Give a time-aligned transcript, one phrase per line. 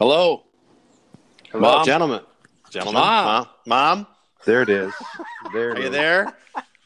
[0.00, 0.44] Hello.
[1.52, 1.84] Hello, Mom?
[1.84, 2.20] gentlemen.
[2.70, 3.02] Gentlemen.
[3.02, 3.26] Mom.
[3.26, 3.46] Mom.
[3.66, 4.06] Mom.
[4.46, 4.94] There it is.
[5.52, 5.92] There it Are you is.
[5.92, 6.36] there?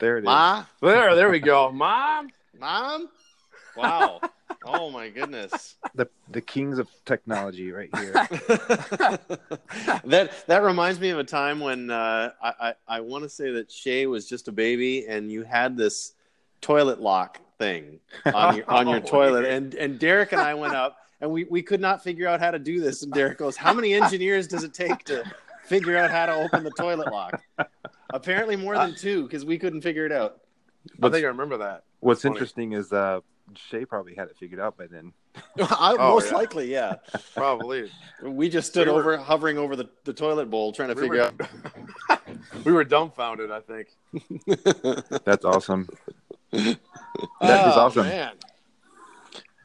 [0.00, 0.26] There it is.
[0.26, 0.64] Ma?
[0.82, 1.70] There, there we go.
[1.70, 2.32] Mom.
[2.58, 3.08] Mom?
[3.76, 4.20] Wow.
[4.64, 5.76] oh my goodness.
[5.94, 8.14] The the kings of technology right here.
[10.04, 13.52] that that reminds me of a time when uh, I I, I want to say
[13.52, 16.14] that Shay was just a baby and you had this
[16.60, 20.74] toilet lock thing on your on your Oh, toilet and and Derek and I went
[20.74, 23.56] up and we we could not figure out how to do this and Derek goes
[23.56, 25.24] how many engineers does it take to
[25.64, 27.42] figure out how to open the toilet lock
[28.12, 30.42] apparently more than two because we couldn't figure it out
[31.02, 31.84] I think I remember that.
[32.00, 32.34] What's Funny.
[32.34, 33.20] interesting is uh
[33.56, 35.12] Shay probably had it figured out by then.
[35.58, 36.36] I, Oh, most yeah.
[36.36, 36.96] likely yeah
[37.34, 37.90] Probably.
[38.22, 41.00] we just stood We were- over hovering over the, the toilet bowl trying to We
[41.08, 41.30] figure
[42.10, 42.18] were,
[42.66, 43.88] we were dumbfounded, I think.
[45.24, 45.88] That's awesome.
[46.50, 46.78] that is is
[47.40, 48.06] awesome.
[48.06, 48.32] Oh, Man.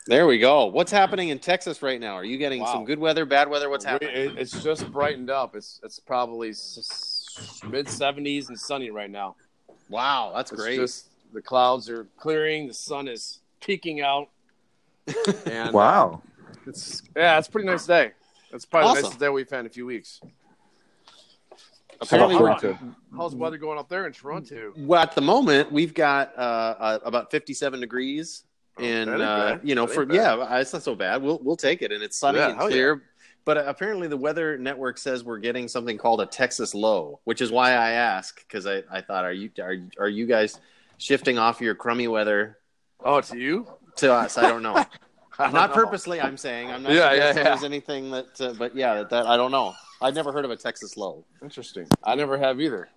[0.09, 0.65] There we go.
[0.65, 2.13] What's happening in Texas right now?
[2.15, 2.73] Are you getting Wow.
[2.73, 3.69] some good weather, bad weather?
[3.69, 4.15] What's happening?
[4.15, 5.55] it- it's just brightened up.
[5.55, 9.35] It's it's probably mid 70s and sunny right now.
[9.87, 10.77] wow, that's It's great.
[10.77, 14.29] just the clouds are clearing, the sun is peeking out.
[15.45, 16.23] And Wow.
[16.65, 18.13] it's yeah, it's a pretty nice day.
[18.51, 20.21] It's probably the nicest day we've had in a few weeks.
[22.01, 22.95] Apparently, How we're- about Toronto?
[23.15, 24.73] How's the weather going up there in Toronto?
[24.75, 26.41] well, at the moment, we've got uh,
[26.79, 28.43] uh, about 57 degrees.
[28.79, 30.15] Oh, And, that uh, you know, for bad.
[30.15, 31.21] yeah, it's not so bad.
[31.21, 31.91] We'll, we'll take it.
[31.91, 32.73] And it's sunny Yeah, and hell yeah.
[32.75, 33.03] clear.
[33.45, 37.41] But uh, apparently, the Weather Network says we're getting something called a Texas low, which
[37.41, 40.59] is why I ask because I, I thought, are you are, are you guys
[40.97, 42.57] shifting off your crummy weather
[43.03, 43.67] Oh, to you?
[43.97, 44.37] to us?
[44.37, 44.75] I don't know.
[45.39, 45.75] I don't not know.
[45.75, 47.31] purposely i'm saying i'm not Yeah, yeah, yeah.
[47.43, 50.51] there's anything that uh, but yeah that, that i don't know i've never heard of
[50.51, 51.87] a texas low Interesting.
[52.03, 52.89] I never have either.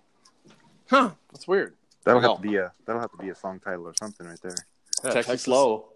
[0.89, 1.11] Huh?
[1.31, 1.75] That's weird.
[2.03, 2.33] That'll No.
[2.33, 4.55] have to be a that'll have to be a song title or something right there.
[5.03, 5.89] Yeah, texas, low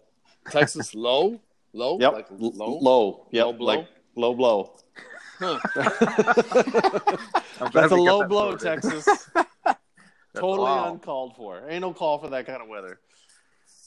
[0.50, 1.40] Texas low.
[1.72, 1.98] Low.
[2.00, 2.78] yep Like low.
[2.80, 3.66] low yep Low blow?
[3.66, 4.74] like low blow
[5.38, 5.58] Huh.
[7.72, 9.04] That's a low that blow texas
[10.36, 10.92] totally Wow.
[10.92, 13.00] uncalled for ain't no call for that kind of weather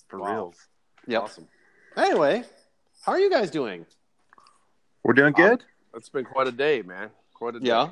[0.07, 0.33] For Wow.
[0.33, 0.55] reals.
[1.07, 1.47] yep Awesome.
[1.97, 2.43] anyway
[3.03, 3.85] how are you guys doing
[5.03, 5.59] We're doing good?
[5.61, 7.09] Um, it's been quite a day, man.
[7.33, 7.67] Quite a day.
[7.67, 7.89] yeah,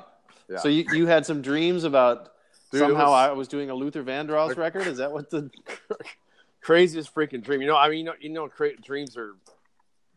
[0.48, 0.58] Yeah.
[0.58, 2.30] so you, you had some dreams about
[2.70, 5.50] Dude, somehow was- i was doing a luther vandross record is that what the
[6.60, 7.60] Craziest freaking dream.
[7.60, 9.34] You know, I mean, you know, you know, cra- dreams are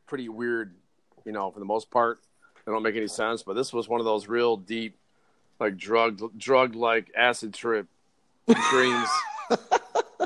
[0.08, 0.76] pretty weird.
[1.26, 2.20] You know, for the most part,
[2.66, 3.44] they don't make any sense.
[3.44, 4.98] But this was one of those real deep,
[5.60, 7.88] like drug, drug like acid trip
[8.70, 9.08] dreams.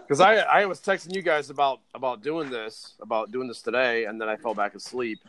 [0.08, 4.06] Because I, I was texting you guys about about doing this, about doing this today,
[4.06, 5.20] and then I fell back asleep.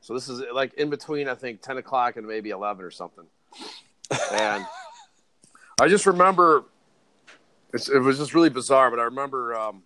[0.00, 3.26] So this is like in between, I think, ten o'clock and maybe eleven or something.
[4.32, 4.64] And
[5.80, 6.64] I just remember,
[7.74, 8.90] it's, it was just really bizarre.
[8.90, 9.82] But I remember um,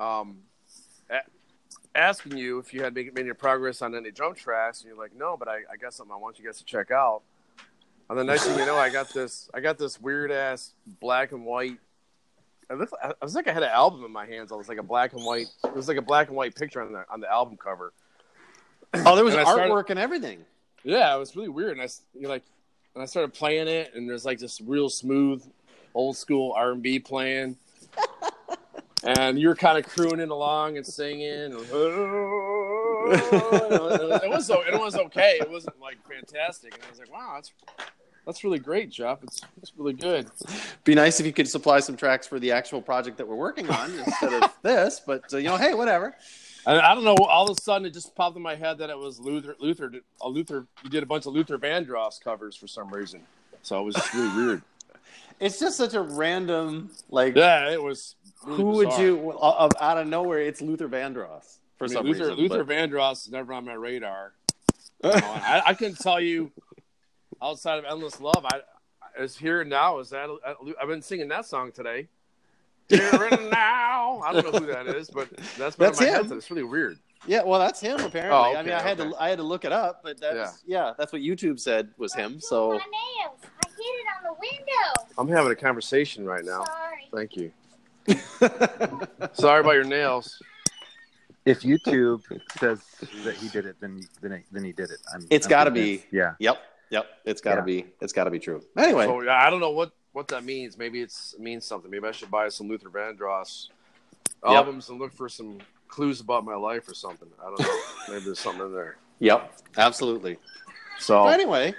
[0.00, 0.38] um,
[1.10, 1.18] a-
[1.94, 4.98] asking you if you had made, made any progress on any drum tracks, and you're
[4.98, 7.22] like, no, but I, I got something I want you guys to check out.
[8.08, 11.30] And the next thing you know, I got this, I got this weird ass black
[11.32, 11.78] and white.
[12.68, 14.52] Looked, I was like I had an album in my hands.
[14.52, 15.46] I was like a black and white.
[15.64, 17.92] It was like a black and white picture on the on the album cover.
[18.94, 20.44] oh there was And I started- artwork and everything
[20.84, 21.72] Yeah, it was really weird.
[21.78, 22.44] And I, you're like,
[22.94, 25.44] and I started playing it, and there's like this real smooth,
[25.94, 27.56] old school R and B playing,
[29.02, 31.28] and you're kind of crooning along and singing.
[31.52, 31.60] it
[34.30, 35.38] was it was okay.
[35.40, 37.52] It wasn't like fantastic, and I was like, wow, that's
[38.26, 39.22] that's really great, Geoff.
[39.22, 40.30] It's it's really good.
[40.84, 43.68] be nice if you could supply some tracks for the actual project that we're working
[43.70, 45.00] on instead of this.
[45.04, 46.14] But uh, you know, hey, whatever.
[46.66, 47.14] And I don't know.
[47.14, 49.56] All of a sudden, it just popped in my head that it was Luther.
[49.58, 50.66] Luther, a Luther.
[50.84, 53.22] You did a bunch of Luther Vandross covers for some reason,
[53.62, 54.62] so it was just really weird.
[55.40, 57.34] It's just such a random like.
[57.34, 58.14] Yeah, it was.
[58.44, 60.40] Really who would you of out of nowhere?
[60.40, 62.36] It's Luther Vandross for I mean, some Luther, reason.
[62.36, 64.32] Luther but- Vandross is never on my radar.
[65.02, 66.52] You know, I, I couldn't tell you
[67.40, 68.44] outside of Endless Love.
[68.44, 68.60] I
[69.18, 69.98] is here and now.
[69.98, 70.28] Is that
[70.80, 72.08] I've been singing that song today.
[72.90, 73.00] Here
[73.32, 74.20] and now.
[74.20, 76.28] I don't know who that is, but that's been That's in my him.
[76.28, 76.36] head.
[76.36, 76.98] It's really weird.
[77.26, 78.30] yeah, well, that's him apparently.
[78.30, 79.10] Oh, I okay, mean, I had okay.
[79.10, 80.92] to I had to look it up, but that's yeah.
[80.98, 82.38] that's what YouTube said was him.
[82.40, 83.38] So My nails.
[83.42, 85.12] I hit it on the window.
[85.16, 86.64] I'm having a conversation right now.
[86.64, 87.08] Sorry.
[87.14, 87.52] Thank you.
[89.32, 90.42] Sorry about your nails.
[91.44, 92.22] If YouTube
[92.58, 92.82] says
[93.24, 94.98] that he did it, then then he, then he did it.
[95.12, 96.04] I'm, It's I'm gotta be.
[96.10, 96.34] Yeah.
[96.38, 96.58] yep,
[96.90, 97.06] yep.
[97.24, 97.64] It's got to Yeah.
[97.64, 97.86] be.
[98.00, 98.62] It's got to be true.
[98.76, 100.76] Anyway, So I don't know what what that means.
[100.76, 101.90] Maybe it's it means something.
[101.90, 103.68] Maybe I should buy some Luther Vandross
[104.42, 104.52] Yep.
[104.52, 105.58] albums and look for some
[105.88, 107.28] clues about my life or something.
[107.40, 107.80] I don't know.
[108.08, 108.96] Maybe there's something in there.
[109.18, 110.38] yep, absolutely.
[110.98, 111.74] So But anyway,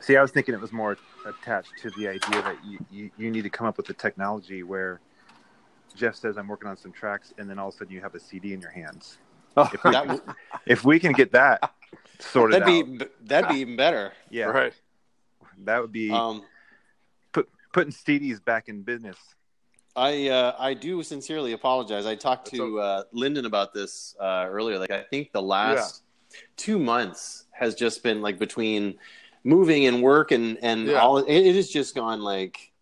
[0.00, 0.96] See, I was thinking it was more
[1.30, 4.62] attached to the idea that you, you, you need to come up with the technology
[4.62, 5.00] where
[5.94, 8.14] Geoff says I'm working on some tracks, and then all of a sudden you have
[8.14, 9.18] a CD in your hands.
[9.56, 10.22] If we, That, w-
[10.66, 11.72] if we can get that
[12.20, 14.12] sorted that'd out, be that'd be even better.
[14.30, 14.74] yeah, Right.
[15.64, 16.42] that would be Um,
[17.32, 19.16] put, putting Steedies back in business.
[19.94, 22.04] I uh, I do sincerely apologize.
[22.04, 24.78] I talked That's to uh, Lyndon about this uh, earlier.
[24.78, 26.02] Like I think the last
[26.58, 28.98] two months has just been like between
[29.46, 31.00] moving and work and and Yeah.
[31.00, 31.18] all.
[31.18, 32.72] It, it has just gone like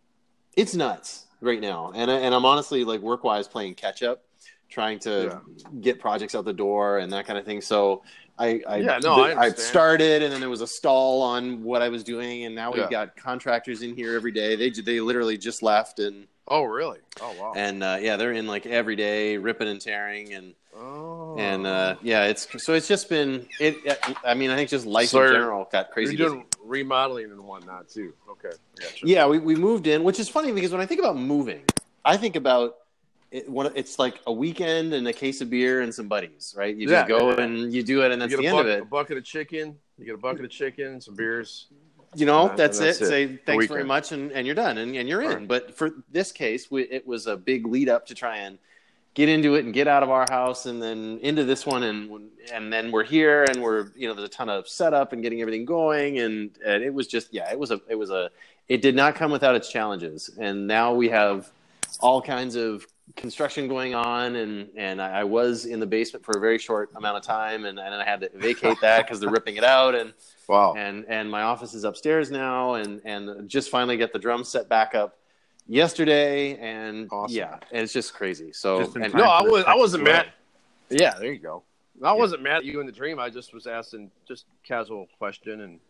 [0.56, 1.92] it's nuts right now.
[1.94, 4.24] And I, and I'm honestly like work wise playing catch up,
[4.68, 5.40] trying to
[5.80, 7.60] get projects out the door and that kind of thing.
[7.60, 8.02] So.
[8.36, 11.82] I I, Yeah, no, I I started and then there was a stall on what
[11.82, 12.88] I was doing and now we've Yeah.
[12.90, 14.56] got contractors in here every day.
[14.56, 16.98] They they literally just left and Oh, really?
[17.20, 17.52] Oh, wow.
[17.56, 21.36] and uh, yeah, they're in like every day, ripping and tearing, and oh.
[21.38, 23.76] and uh, yeah, it's so it's just been it.
[24.24, 26.16] I mean, I think just life So in general got crazy.
[26.16, 28.12] You're doing remodeling and whatnot too.
[28.28, 28.54] Okay.
[28.78, 29.06] Gotcha.
[29.06, 31.62] Yeah, we we moved in, which is funny because when I think about moving,
[32.04, 32.76] I think about
[33.30, 36.76] it, it's like a weekend and a case of beer and some buddies, right?
[36.76, 37.18] You just Yeah.
[37.18, 39.78] go and you do it, and that's the a, end of a bucket of chicken.
[39.98, 41.68] You get a bucket of chicken, some beers.
[42.16, 43.04] You know, that's, that's it.
[43.04, 43.08] it.
[43.08, 45.28] Say thanks very much, and, and you're done, and, and you're in.
[45.30, 45.48] Right.
[45.48, 48.58] But for this case, we, it was a big lead up to try and
[49.14, 52.30] get into it and get out of our house, and then into this one, and
[52.52, 55.40] and then we're here, and we're you know there's a ton of setup and getting
[55.40, 58.30] everything going, and, and it was just yeah, it was a it was a
[58.68, 61.50] it did not come without its challenges, and now we have
[62.00, 62.86] all kinds of
[63.16, 66.90] construction going on and and I I was in the basement for a very short
[66.96, 69.94] amount of time and, and I had to vacate that because they're ripping it out
[69.94, 70.12] and
[70.48, 70.74] Wow.
[70.76, 74.68] and and my office is upstairs now and and just finally get the drum set
[74.68, 75.18] back up
[75.68, 77.36] yesterday and Awesome.
[77.36, 80.22] yeah and it's just crazy so Just and- No, I was I wasn't as well.
[80.24, 80.32] mad.
[80.90, 81.62] Yeah, there you go.
[82.02, 83.18] I wasn't mad at you in the dream.
[83.18, 85.80] I just was asking just casual question and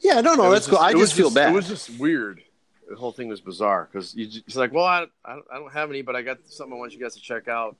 [0.00, 1.90] yeah no no was that's cool i it was just feel bad It was just
[1.98, 2.42] weird.
[2.88, 5.72] The whole thing was bizarre because you it's like, well, I, I don't- I don't
[5.72, 7.76] have any, but I got something I want you guys to check out.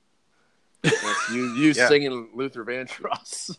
[0.83, 0.91] You
[1.31, 1.87] you Yeah.
[1.87, 3.55] singing Luther Vandross.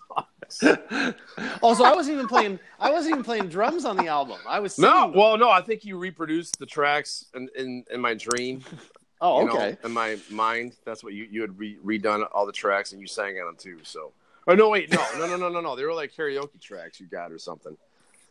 [1.63, 4.79] also i wasn't even playing i wasn't even playing drums on the album i was
[4.79, 8.63] no, well, no, I think you reproduced the tracks in in, in my dream.
[9.21, 12.47] oh you know, okay in my mind, that's what you you had re- redone all
[12.47, 13.79] the tracks and you sang on them too.
[13.83, 14.13] So,
[14.47, 15.77] oh no, wait, no, no, no, no, no, no.
[15.77, 17.77] They were like karaoke tracks you got or something.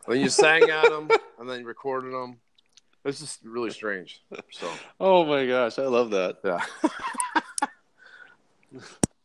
[0.06, 2.38] And then you sang on them and then you recorded them.
[3.08, 4.22] It's just really strange.
[4.50, 4.70] So.
[5.00, 6.60] oh my gosh i love that Yeah.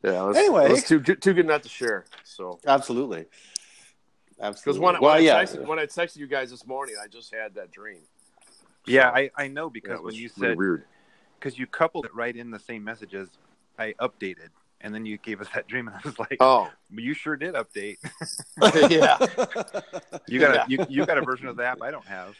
[0.04, 0.24] yeah.
[0.24, 0.66] It was, Anyway.
[0.66, 2.06] it was too too good not to share.
[2.24, 3.26] So absolutely
[4.42, 7.08] absolutely when, when well I yeah texted, when I texted you guys this morning, I
[7.08, 8.02] just had that dream.
[8.86, 10.84] Yeah, I, I know because it when you really said weird.
[11.40, 13.30] because you coupled it right in the same messages,
[13.80, 14.50] I updated,
[14.82, 17.54] and then you gave us that dream, and I was like, Oh "You sure did
[17.56, 17.98] update.
[18.92, 19.18] yeah.
[20.28, 20.64] You got Yeah.
[20.66, 22.36] a you, you got a version of the app I don't have.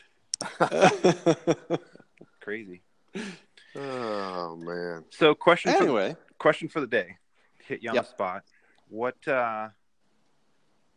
[2.42, 2.82] Crazy."
[3.76, 5.06] Oh man.
[5.10, 7.18] So, question for, anyway question for the day.
[7.66, 8.04] Hit you on Yep.
[8.04, 8.44] the spot.
[8.90, 9.70] What uh,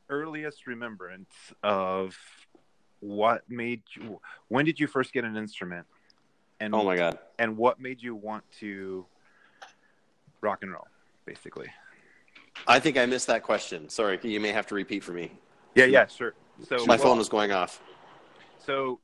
[0.08, 1.32] earliest remembrance
[1.62, 2.16] of
[3.00, 4.20] what made you?
[4.48, 5.86] When did you first get an instrument?
[6.60, 9.06] And oh my god and what made you want to
[10.40, 10.86] rock and roll?
[11.26, 11.68] Basically.
[12.66, 15.30] i think i missed that question sorry you may have to repeat for me
[15.74, 15.84] Yeah.
[15.84, 16.06] Yeah.
[16.06, 16.32] Sure.
[16.66, 17.82] So my well, phone was going off
[18.58, 19.00] So,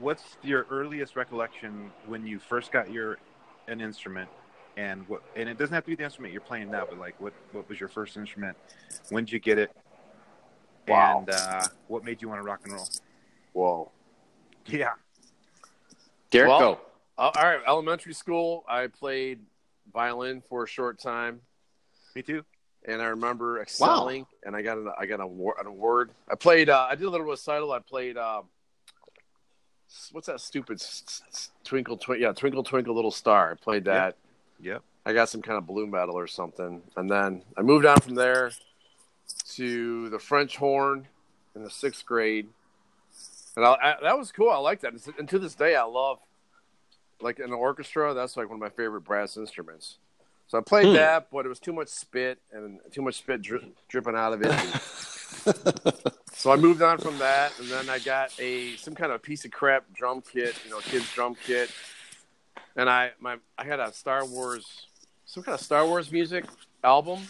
[0.00, 3.18] what's your earliest recollection when you first got your
[3.66, 4.28] an instrument,
[4.76, 5.22] and what?
[5.36, 7.68] And it doesn't have to be the instrument you're playing now, but like, what what
[7.68, 8.56] was your first instrument?
[9.10, 9.70] When did you get it?
[10.86, 11.18] Wow.
[11.18, 12.88] And uh, what made you want to rock and roll?
[13.52, 13.90] Whoa.
[14.66, 14.92] Yeah.
[16.30, 16.80] derek Well- go
[17.18, 17.60] Uh, all right.
[17.66, 19.40] Elementary school, I played
[19.92, 21.40] violin for a short time.
[22.14, 22.44] Me too.
[22.86, 24.28] and I remember excelling, wow.
[24.46, 25.56] and I got an I got an award.
[25.60, 26.10] An award.
[26.30, 26.70] I played.
[26.70, 27.72] Uh, I did a little recital.
[27.72, 28.16] I played.
[28.16, 28.44] Um,
[30.12, 30.82] what's that stupid
[31.64, 32.22] twinkle twinkle?
[32.22, 33.52] Yeah, twinkle twinkle little star.
[33.52, 34.16] I played that.
[34.60, 34.82] Yep.
[35.06, 38.14] I got some kind of balloon medal or something, and then I moved on from
[38.14, 38.50] there
[39.54, 41.06] to the French horn
[41.54, 42.46] in the sixth grade,
[43.56, 44.50] and I, I, that was cool.
[44.50, 46.18] I like that, and to this day, I love
[47.20, 48.12] like an orchestra.
[48.14, 49.96] That's like one of my favorite brass instruments.
[50.48, 50.92] So I played Hmm.
[50.94, 54.42] that, but it was too much spit and too much spit dri- dripping out of
[54.42, 54.52] it.
[56.32, 59.44] so I moved on from that, and then I got a some kind of piece
[59.44, 61.70] of crap drum kit, you know, kids drum kit,
[62.76, 64.86] and I my I had a Star Wars,
[65.26, 66.44] some kind of Star Wars music
[66.82, 67.20] album.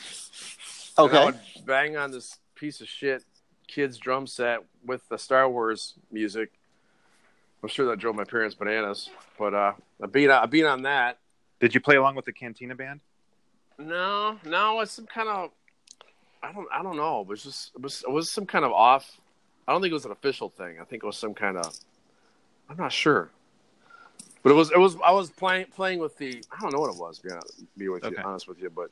[0.96, 3.22] And I would bang on this piece of shit
[3.68, 6.50] kids drum set with the Star Wars music.
[7.62, 11.18] I'm sure that drove my parents bananas, but uh, I beat I beat on that.
[11.60, 13.00] Did you play along with the Cantina band?
[13.78, 15.50] No, no, it's some kind of
[16.42, 17.20] I don't I don't know.
[17.22, 19.18] It was just it was it was some kind of off.
[19.66, 20.78] I don't think it was an official thing.
[20.80, 21.74] I think it was some kind of
[22.70, 23.30] I'm not sure.
[24.42, 26.90] But it was it was I was playing playing with the I don't know what
[26.94, 27.18] it was.
[27.18, 28.16] Be honest, be with Okay.
[28.16, 28.90] you honest with you, but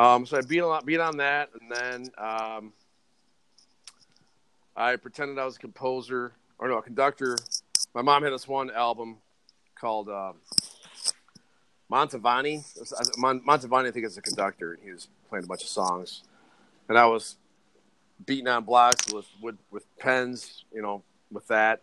[0.00, 2.72] Um, so I beat a lot, beat on that, and then um,
[4.76, 7.36] I pretended I was a composer or no, a conductor.
[7.94, 9.16] My mom had this one album
[9.74, 10.32] called uh,
[11.90, 12.62] Mantovani.
[13.18, 16.22] Mon- Mantovani, I think, is a conductor, and he was playing a bunch of songs,
[16.90, 17.36] and I was
[18.26, 21.80] beating on blocks with with, with pens, you know, with that.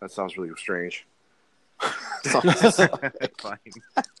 [0.00, 1.06] That sounds really strange.
[3.38, 3.58] Fine.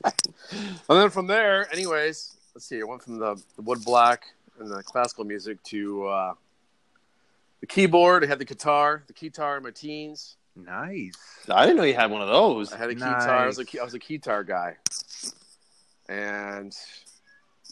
[0.04, 2.80] And then from there, anyways, let's see.
[2.80, 4.24] I went from the, the wood block
[4.60, 6.34] and the classical music to uh,
[7.60, 8.24] the keyboard.
[8.24, 10.36] I had the guitar, the guitar in my teens.
[10.54, 11.14] Nice.
[11.50, 12.72] I didn't know you had one of those.
[12.72, 13.28] I had a guitar.
[13.28, 13.76] I was a Nice.
[13.80, 14.76] I was a guitar guy,
[16.08, 16.74] and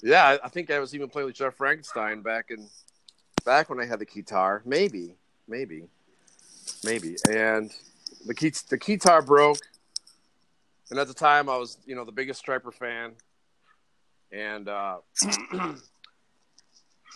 [0.03, 2.69] yeah, I, think I was even playing with Jeff Frankenstein back in
[3.45, 4.63] back when I had the guitar.
[4.65, 5.15] Maybe,
[5.49, 5.85] maybe,
[6.85, 7.17] maybe.
[7.31, 7.71] And
[8.27, 9.59] the key the guitar broke,
[10.91, 13.13] and at the time I was you know the biggest Stryper fan,
[14.33, 14.97] and uh,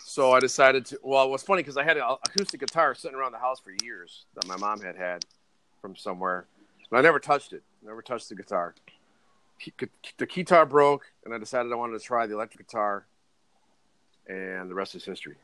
[0.05, 0.99] so I decided to.
[1.03, 3.71] Well, it was funny because I had an acoustic guitar sitting around the house for
[3.83, 5.25] years that my mom had had
[5.81, 6.45] from somewhere,
[6.89, 7.63] and I never touched it.
[7.83, 8.75] Never touched the guitar.
[10.17, 13.05] The guitar broke, and I decided I wanted to try the electric guitar,
[14.27, 15.35] and the rest is history.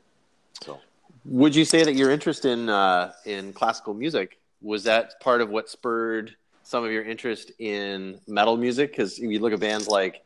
[0.64, 0.80] So
[1.26, 5.50] Would you say that your interest in uh, in classical music was that part of
[5.50, 8.92] what spurred some of your interest in metal music?
[8.92, 10.24] Because you look at bands like,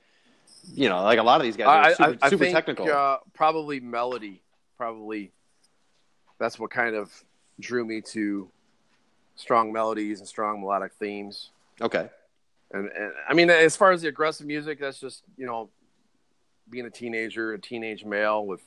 [0.74, 2.55] you know, like a lot of these guys are I, super, I, I super think,
[2.55, 2.91] technical.
[2.91, 4.41] Uh, probably melody.
[4.77, 5.31] Probably
[6.38, 7.12] that's what kind of
[7.60, 8.50] drew me to
[9.36, 11.50] strong melodies and strong melodic themes.
[11.81, 12.10] okay.
[12.71, 15.69] And, and I mean, as far as the aggressive music, that's just you know,
[16.69, 18.61] being a teenager, a teenage male with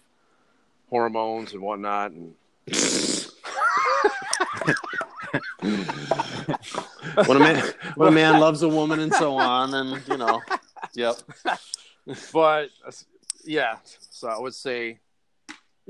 [0.91, 2.35] hormones and whatnot, and
[7.27, 10.41] when a man when a man loves a woman and so on, and you know,
[10.95, 11.17] yep.
[12.33, 12.93] but uh,
[13.45, 14.99] yeah, so I would say,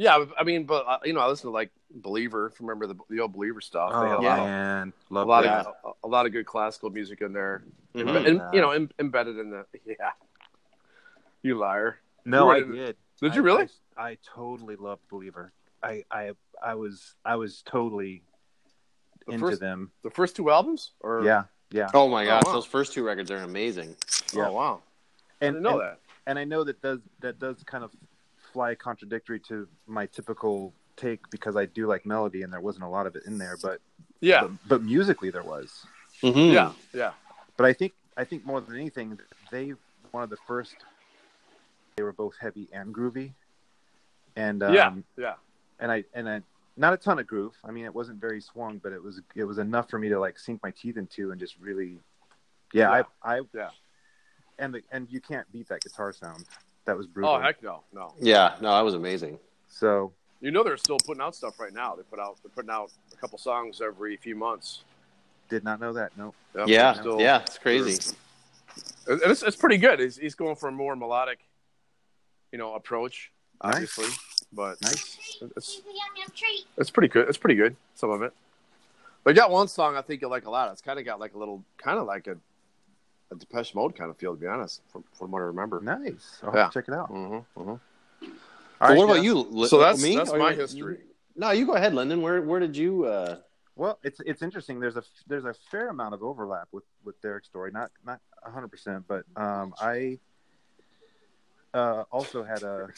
[0.02, 2.46] yeah, I mean, but uh, you know, I listen to like Believer.
[2.46, 4.36] If you remember the, the old Believer stuff, they had Oh a Yeah.
[4.36, 5.66] lot, man, a lot that.
[5.66, 7.62] of a, a lot of good classical music in there,
[7.94, 8.26] Mhm.
[8.26, 10.10] and you know, em, embedded in the yeah.
[11.42, 11.98] You liar!
[12.24, 12.96] No, You I were- did.
[13.20, 13.68] Did you I- really?
[13.96, 15.52] I, I totally loved Believer.
[15.82, 16.32] I, I,
[16.64, 18.22] I was, I was totally
[19.26, 19.90] The into first- them.
[20.04, 21.88] The first two albums, or Yeah, yeah.
[21.94, 22.52] Oh my gosh, wow.
[22.52, 23.96] those first two records are amazing.
[24.32, 24.48] Yeah.
[24.48, 24.82] oh wow,
[25.40, 25.98] I And didn't know and, that.
[26.26, 27.90] and I know that does that does kind of
[28.52, 32.88] fly contradictory to my typical take because I do like melody and there wasn't a
[32.88, 33.80] lot of it in there, but
[34.20, 35.84] Yeah, but, but musically there was.
[36.22, 36.52] Mhm.
[36.52, 37.12] yeah, yeah.
[37.56, 39.18] But I think I think more than anything,
[39.50, 39.72] they
[40.10, 40.76] one of the first.
[41.96, 43.32] They were both heavy and groovy,
[44.36, 45.34] and um, yeah, yeah.
[45.80, 46.42] and I and I
[46.76, 47.54] not a ton of groove.
[47.64, 50.18] I mean, it wasn't very swung, but it was it was enough for me to
[50.18, 51.98] like sink my teeth into and just really,
[52.72, 52.90] yeah.
[52.90, 53.02] Yeah.
[53.22, 53.70] I I Yeah.
[54.58, 56.44] and the and you can't beat that guitar sound.
[56.84, 57.30] That was oh, brutal.
[57.34, 58.12] Oh heck no, no.
[58.20, 59.38] Yeah, no, that was amazing.
[59.68, 61.94] So You know they're still putting out stuff right now.
[61.94, 64.82] They put out they're putting out a couple songs every few months.
[65.48, 66.16] did not know that.
[66.16, 66.34] No.
[66.56, 68.14] Yep, yeah, still- yeah, it's crazy.
[69.06, 70.00] And it's, it's pretty good.
[70.00, 71.40] He's, he's going for a more melodic,
[72.52, 73.30] you know, approach,
[73.62, 73.74] Nice.
[73.74, 74.06] obviously.
[74.52, 75.18] But Nice.
[75.56, 76.28] it's Yum yum
[76.76, 77.28] it's pretty good.
[77.28, 77.76] It's pretty good.
[77.94, 78.32] Some of it.
[79.24, 80.70] But got one song I think you'll like a lot.
[80.72, 82.36] It's kind of got like a little, kind of like a,
[83.32, 85.80] a Depeche Mode kind of feel, to be honest, from, from what I remember.
[85.80, 86.38] Nice.
[86.42, 86.62] I'll Yeah.
[86.64, 87.10] have to check it out.
[87.10, 87.70] Mm-hmm, mm-hmm.
[87.70, 87.78] All
[88.28, 88.28] So
[88.88, 89.34] right, what about you?
[89.34, 90.16] Li- So that's me?
[90.16, 90.98] that's Or my you- history.
[91.34, 92.20] No, you go ahead, Lyndon.
[92.20, 93.06] Where where did you?
[93.06, 93.36] Uh...
[93.74, 94.80] Well, it's it's interesting.
[94.80, 97.70] There's a there's a fair amount of overlap with with Derek's story.
[97.72, 100.18] Not not 100, percent but um, I
[101.72, 102.88] uh, also had a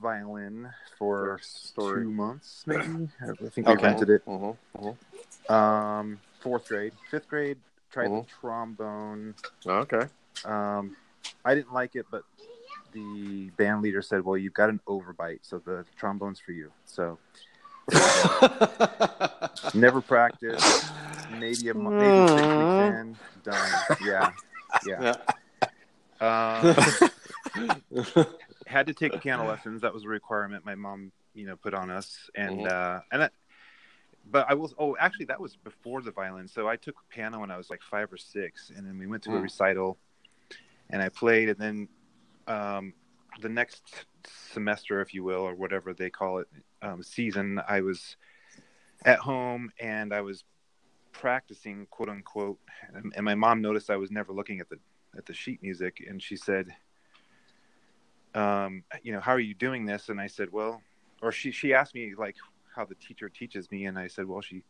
[0.00, 0.68] violin
[0.98, 2.02] for story.
[2.02, 3.08] two months, maybe.
[3.22, 3.82] I think I Okay.
[3.86, 4.26] rented it.
[4.26, 5.52] Mm-hmm, mm-hmm.
[5.52, 7.58] Um, fourth grade, fifth grade,
[7.94, 8.26] tried Mhm.
[8.26, 9.34] the trombone.
[9.64, 10.08] Okay.
[10.44, 10.96] Um,
[11.44, 12.22] I didn't like it, but
[12.92, 17.18] the band leader said, "Well, you've got an overbite, so the trombone's for you." So
[19.74, 20.84] never practiced.
[21.30, 23.70] Maybe a maybe six weekend done.
[24.02, 24.32] Yeah,
[24.84, 25.16] yeah.
[26.20, 26.74] Um,
[28.66, 29.82] had to take piano lessons.
[29.82, 32.28] That was a requirement my mom, you know, put on us.
[32.34, 32.66] And Mhm.
[32.66, 33.32] uh, and that,
[34.30, 36.48] but I was oh actually that was before the violin.
[36.48, 39.22] So I took piano when I was like five or six, and then we went
[39.24, 39.42] to a Mm.
[39.42, 39.98] recital,
[40.90, 41.88] and I played, and then
[42.46, 42.94] um,
[43.40, 46.48] the next semester, if you will, or whatever they call it,
[46.82, 48.16] um, season, I was
[49.04, 50.44] at home and I was
[51.12, 52.58] practicing, quote unquote,
[52.94, 54.78] and, and my mom noticed I was never looking at the
[55.16, 56.74] at the sheet music, and she said,
[58.34, 60.82] um, "You know, how are you doing this?" And I said, "Well,"
[61.22, 62.36] or she she asked me like
[62.74, 64.64] how the teacher teaches me, and I said, "Well, she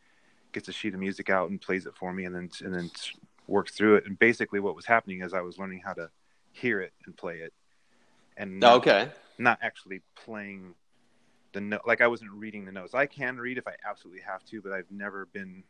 [0.53, 2.91] gets a sheet of music out and plays it for me, and then and then
[3.47, 6.11] works through it." And basically, what was happening is I was learning how to
[6.53, 7.53] hear it and play it,
[8.37, 9.09] and not, okay.
[9.39, 10.75] not actually playing
[11.53, 11.83] the note.
[11.87, 12.95] Like I wasn't reading the notes.
[12.95, 15.65] I can read if I absolutely have to, but I've never been,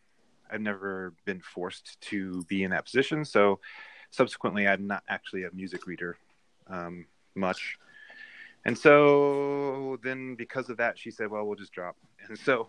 [0.51, 3.25] I've never been forced to be in that position.
[3.25, 3.61] So
[4.11, 6.17] subsequently, I'm not actually a music reader
[6.67, 7.79] um, much.
[8.65, 11.97] And so then because of that, she said, well, we'll just drop.
[12.29, 12.69] And so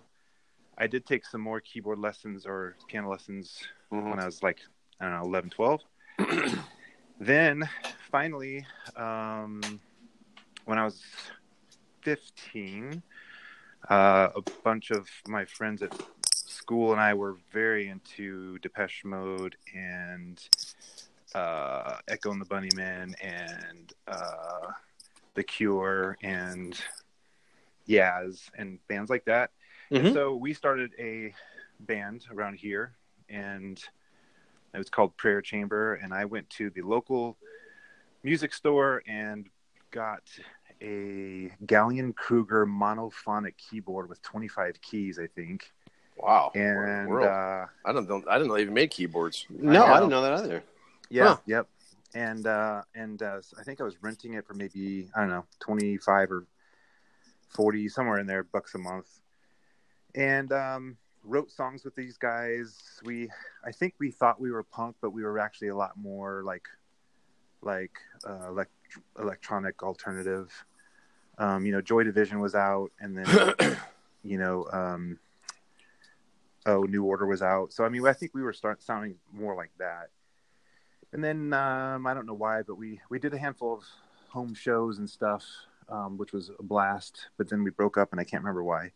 [0.77, 4.09] I did take some more keyboard lessons or piano lessons Mhm.
[4.09, 4.59] when I was like,
[4.99, 5.81] I don't know, 11, 12.
[7.19, 7.69] then
[8.11, 8.65] finally,
[8.97, 9.61] um,
[10.65, 11.01] when I was
[12.01, 13.01] 15,
[13.89, 15.93] uh, a bunch of my friends at
[16.33, 20.41] school and I were very into Depeche Mode and
[21.33, 24.71] uh, Echo and the Bunnymen and uh,
[25.35, 26.79] The Cure and
[27.87, 29.51] Yaz and bands like that.
[29.91, 30.13] And Mhm.
[30.13, 31.33] so we started a
[31.79, 32.95] band around here,
[33.29, 33.77] and
[34.73, 35.95] it was called Prayer Chamber.
[35.95, 37.37] And I went to the local
[38.23, 39.49] music store and
[39.91, 40.23] got
[40.81, 45.71] a Gallien-Krueger monophonic keyboard with 25 keys, I think.
[46.17, 46.51] Wow.
[46.55, 48.23] And uh, I don't know.
[48.27, 49.45] I didn't know they even made keyboards.
[49.49, 50.63] No, I I, didn't know that either.
[51.09, 51.37] yeah, Huh.
[51.45, 51.67] yep.
[52.13, 55.45] And uh, and uh, I think I was renting it for maybe I don't know
[55.59, 56.47] 25 or
[57.49, 59.07] 40 somewhere in there bucks a month.
[60.13, 63.01] And um, wrote songs with these guys.
[63.03, 63.29] We
[63.65, 66.67] I think we thought we were punk, but we were actually a lot more like
[67.61, 67.97] like
[68.27, 68.71] uh, elect-
[69.19, 70.51] electronic alternative.
[71.37, 73.77] Um, you know, Joy Division was out, and then
[74.23, 75.19] you know, um,
[76.65, 77.73] oh, New Order was out.
[77.73, 80.09] So I mean, I think we were start sounding more like that.
[81.15, 83.85] And then um, I don't know why, but we we did a handful of
[84.27, 85.45] home shows and stuff,
[85.87, 87.29] um, which was a blast.
[87.37, 88.91] But then we broke up, and I can't remember why.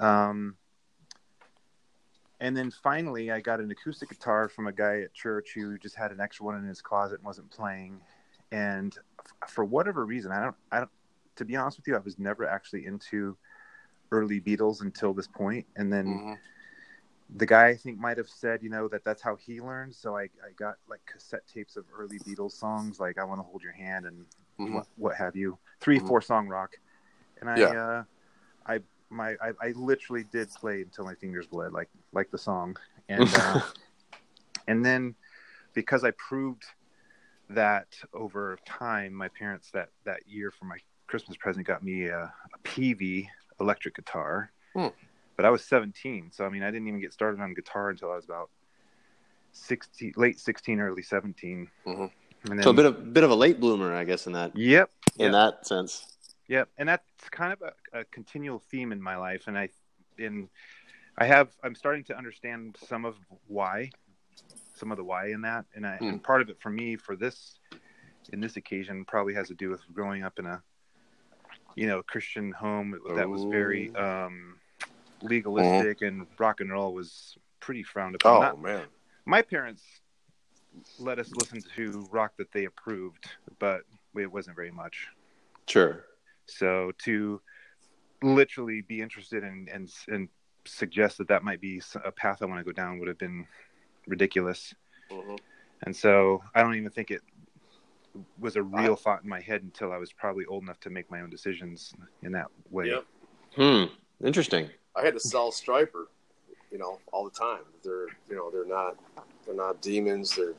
[0.00, 0.56] Um,
[2.40, 5.94] and then finally, I got an acoustic guitar from a guy at church who just
[5.94, 8.00] had an extra one in his closet and wasn't playing.
[8.50, 10.90] And f- for whatever reason, I don't, I don't.
[11.36, 13.36] To be honest with you, I was never actually into
[14.10, 15.28] early Beatles until this.
[15.76, 16.38] And then Mhm.
[17.36, 19.94] The guy I think might have said, you know, that that's how he learned.
[19.94, 23.44] So I, I got like cassette tapes of early Beatles songs, like "I Want to
[23.44, 24.24] Hold Your Hand" and
[24.58, 24.72] Mhm.
[24.74, 26.08] what, what have you, 3 Mhm.
[26.08, 26.72] four song rock.
[27.40, 27.66] And I, Yeah.
[27.68, 28.04] uh,
[28.66, 32.76] I, my, I, I literally did play until my fingers bled, like like the song.
[33.08, 33.60] And uh,
[34.66, 35.14] and then
[35.74, 36.64] because I proved
[37.50, 42.22] that over time, my parents that that year for my Christmas present got me a,
[42.22, 43.28] a Peavey
[43.60, 44.50] electric guitar.
[44.74, 44.88] Hmm.
[45.38, 48.10] But I was 17, so I mean, I didn't even get started on guitar until
[48.10, 48.50] I was about
[49.52, 51.70] 16, late 16, early 17.
[51.86, 52.10] Mhm.
[52.50, 54.56] And then, So a bit of bit of a late bloomer, I guess, in that
[54.56, 55.32] yep, in yep.
[55.32, 56.18] that sense.
[56.48, 59.68] Yep, and that's kind of a, a continual theme in my life, and I,
[60.18, 60.48] in,
[61.18, 63.90] I have, I'm starting to understand some of why,
[64.74, 66.08] some of the why in that, and I, Hmm.
[66.08, 67.60] and part of it for me for this,
[68.32, 70.60] in this occasion, probably has to do with growing up in a,
[71.76, 74.57] you know, Christian home that was very um,
[75.22, 78.40] legalistic, and rock and roll was pretty frowned Oh upon.
[78.42, 78.86] Not- man.
[79.26, 79.82] my parents
[80.98, 83.28] let us listen to rock that they approved,
[83.58, 83.82] but
[84.16, 85.08] it wasn't very much.
[85.66, 86.04] Sure.
[86.46, 87.40] So to
[88.22, 90.28] literally be interested in and and
[90.64, 93.46] suggest that that might be a path I want to go down would have been
[94.06, 94.74] ridiculous.
[95.10, 95.38] Mhm.
[95.84, 97.22] And so I don't even think it
[98.38, 101.10] was a real thought in my head until I was probably old enough to make
[101.10, 102.88] my own decisions in that way.
[102.88, 103.06] Yep.
[103.54, 103.84] Hmm.
[104.26, 104.70] Interesting.
[104.98, 106.06] I had to sell Stryper,
[106.72, 107.60] you know, all the time.
[107.84, 108.96] They're, you know, they're not,
[109.46, 110.34] they're not demons.
[110.34, 110.54] They're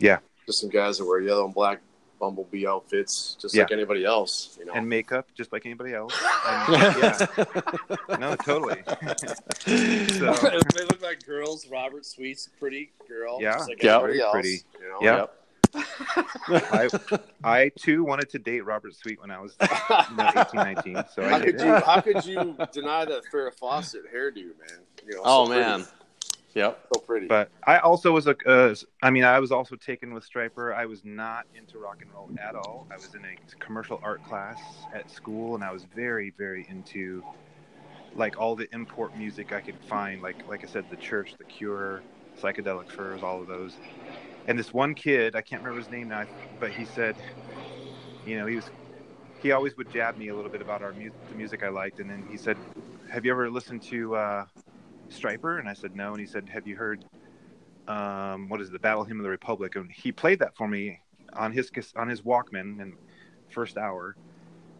[0.00, 0.18] Yeah.
[0.46, 1.80] just some guys that wear yellow and black
[2.18, 3.62] bumblebee outfits, just Yeah.
[3.62, 4.56] like anybody else.
[4.58, 6.12] You know, And makeup just like anybody else.
[6.46, 8.16] And, yeah.
[8.18, 8.82] No, totally.
[9.66, 10.32] so,
[10.74, 11.66] they look like girls.
[11.70, 13.54] Robert Sweet's a pretty girl, Yeah.
[13.54, 13.96] just like Yeah.
[13.96, 14.32] everybody else.
[14.32, 14.60] Pretty.
[14.80, 14.98] You know?
[15.00, 15.16] Yeah.
[15.18, 15.40] Yep.
[15.74, 16.88] I,
[17.44, 19.56] I too wanted to date Robert Sweet when I was
[20.10, 21.04] you know, 18, 19.
[21.14, 21.74] So I how did could you?
[21.74, 24.80] How could you deny that Farrah Fawcett hairdo, man?
[25.06, 25.68] You know, Oh so pretty.
[25.68, 25.86] man.
[26.54, 26.86] Yep.
[26.94, 27.26] so pretty.
[27.26, 30.72] But I also was a, uh, I mean, I was also taken with Stryper.
[30.72, 32.86] I was not into rock and roll at all.
[32.92, 34.60] I was in a commercial art class
[34.94, 37.24] at school, and I was very, very into
[38.14, 40.22] like all the import music I could find.
[40.22, 42.02] Like, like I said, The Church, The Cure,
[42.40, 43.76] Psychedelic Furs, all of those.
[44.46, 46.24] And this one kid, I can't remember his name now,
[46.60, 47.16] but he said,
[48.26, 48.70] you know, he was,
[49.42, 52.00] he always would jab me a little bit about our mu- the music I liked,
[52.00, 52.58] and then he said,
[53.10, 54.44] "Have you ever listened to?" Uh,
[55.10, 55.58] Stryper?
[55.58, 56.10] And I said no.
[56.12, 57.04] And he said, Have you heard
[57.88, 59.76] um, what is it, the Battle Hymn of the Republic?
[59.76, 61.00] And he played that for me
[61.34, 62.94] on his on his Walkman in
[63.50, 64.16] first hour,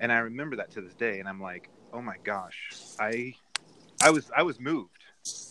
[0.01, 1.21] and I remember that to this day.
[1.21, 3.35] And I'm like, Oh my gosh, I
[4.01, 5.04] I was I was moved,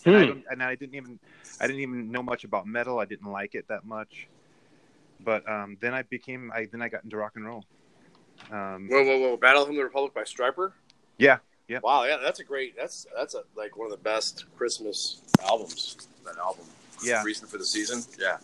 [0.06, 0.40] and, I, Hmm.
[0.52, 1.20] and I didn't even
[1.60, 3.00] I didn't even know much about metal.
[3.00, 4.28] I didn't like it that much,
[5.20, 7.64] but um, then I became I then I got into rock and roll.
[8.52, 9.38] Um, Whoa, whoa, whoa!
[9.38, 10.74] Battle from the Republic by Stryper.
[11.18, 11.80] yeah, yeah.
[11.84, 12.76] Wow, yeah, that's a great.
[12.76, 16.08] That's that's a like one of the best Christmas albums.
[16.26, 16.66] That album.
[17.04, 17.24] Yeah.
[17.24, 18.02] Reason for the season.
[18.20, 18.38] Yeah.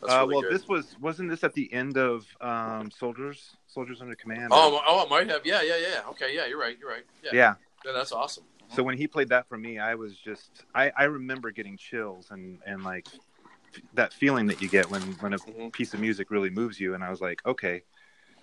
[0.00, 0.52] That's Uh, really well, good.
[0.52, 4.48] this was wasn't this at the end of um, Soldiers Soldiers Under Command?
[4.50, 5.44] Oh, oh, it might have.
[5.46, 6.00] Yeah, yeah, yeah.
[6.10, 6.76] Okay, yeah, you're right.
[6.78, 7.04] You're right.
[7.22, 7.54] Yeah, yeah.
[7.84, 8.44] Yeah, that's awesome.
[8.74, 12.30] So when he played that for me, I was just I, I remember getting chills
[12.30, 13.06] and and like
[13.94, 15.72] that feeling that you get when when a Mhm.
[15.72, 16.94] piece of music really moves you.
[16.94, 17.82] And I was like, okay,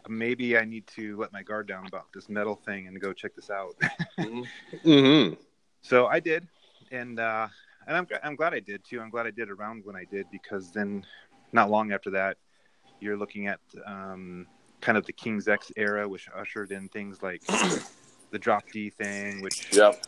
[0.08, 3.36] maybe I need to let my guard down about this metal thing and go check
[3.36, 3.76] this out.
[4.18, 4.48] Mhm.
[4.86, 5.34] Mm-hmm.
[5.82, 6.48] so I did,
[6.92, 7.48] and uh,
[7.88, 9.02] and I'm I'm glad I did too.
[9.02, 11.06] I'm glad I did around when I did because then,
[11.52, 12.38] not long after that,
[13.02, 14.48] you're looking at um,
[14.80, 17.42] kind of the King's X era, which ushered in things like
[18.32, 20.06] the Drop D thing, which Yep.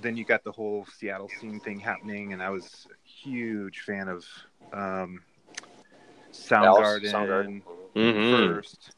[0.00, 4.08] then you got the whole Seattle scene thing happening, and I was a huge fan
[4.08, 4.24] of
[4.72, 5.22] um,
[6.32, 7.62] Soundgarden, Soundgarden.
[7.94, 8.54] Mm-hmm.
[8.54, 8.92] first,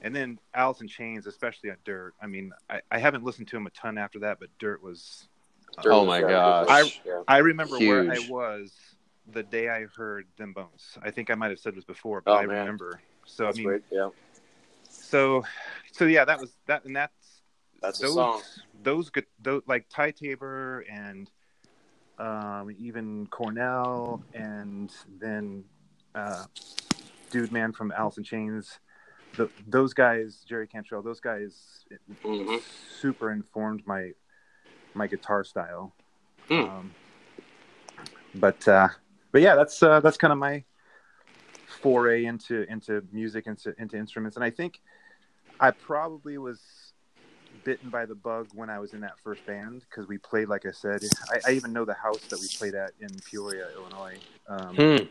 [0.00, 2.14] and then Alice in Chains, especially on Dirt.
[2.22, 5.28] I mean, I, I haven't listened to him a ton after that, but Dirt was.
[5.82, 6.66] Dirt Oh was my gosh.
[6.68, 7.22] I- Yeah.
[7.28, 8.72] I remember where I was
[9.32, 10.96] the day I heard Them Bones.
[11.02, 12.60] I think I might have said this before, but Oh, I man.
[12.60, 13.00] remember.
[13.26, 13.82] So That's I mean, great.
[13.92, 14.08] Yeah,
[14.88, 15.44] so
[15.92, 16.96] so yeah, that was that, and
[17.80, 18.42] that's that's a those song.
[18.82, 21.30] those good those like Ty Tabor and
[22.18, 25.64] um, even Cornell and then
[26.14, 26.44] uh,
[27.30, 28.80] Dude Man from Alice in Chains.
[29.36, 31.84] The, those guys, Jerry Cantrell, those guys
[32.24, 32.60] Mhm.
[33.00, 34.12] super informed my
[34.94, 35.94] my guitar style.
[36.48, 36.54] Hmm.
[36.54, 36.94] Um,
[38.34, 38.88] but uh,
[39.30, 40.64] but yeah, that's uh, that's kind of my
[41.66, 44.80] foray into into music into into instruments, and I think
[45.60, 46.60] I probably was
[47.64, 50.66] bitten by the bug when I was in that first band because we played, like
[50.66, 54.20] I said, I, I even know the house that we played at in Peoria, Illinois.
[54.48, 55.04] Um, Hmm.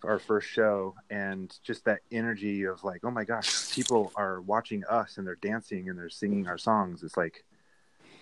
[0.00, 4.42] for our first show and just that energy of like oh my gosh people are
[4.42, 7.44] watching us and they're dancing and they're singing our songs it's like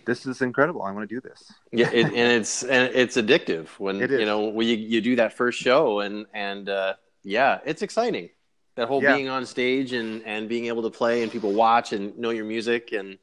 [0.07, 3.69] this is incredible i want to do this Yeah, it, and it's and it's addictive
[3.81, 7.59] when It you know when you, you do that first show and and uh, yeah,
[7.65, 8.31] it's exciting.
[8.77, 9.17] That whole Yeah.
[9.17, 12.45] being on stage and and being able to play and people watch and know your
[12.45, 13.19] music and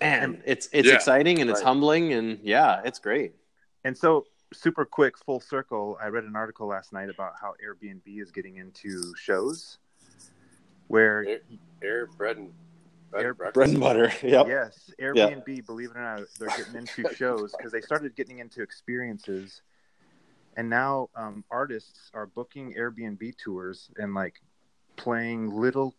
[0.00, 1.66] and it's it's Yeah, exciting and it's right.
[1.66, 3.34] humbling and yeah, it's great.
[3.84, 8.02] and so super quick full circle i read an article last night about how airbnb
[8.20, 9.78] is getting into shows
[10.88, 11.38] where Air,
[11.82, 12.52] air bread and
[13.12, 13.54] bread Air- and breakfast.
[13.54, 14.12] Bread and butter.
[14.22, 14.46] Yep.
[14.48, 18.60] Yes, Airbnb, believe it or not, they're getting into shows because they started getting into
[18.62, 19.62] experiences,
[20.56, 24.40] and now um, artists are booking Airbnb tours and like
[24.96, 25.94] playing little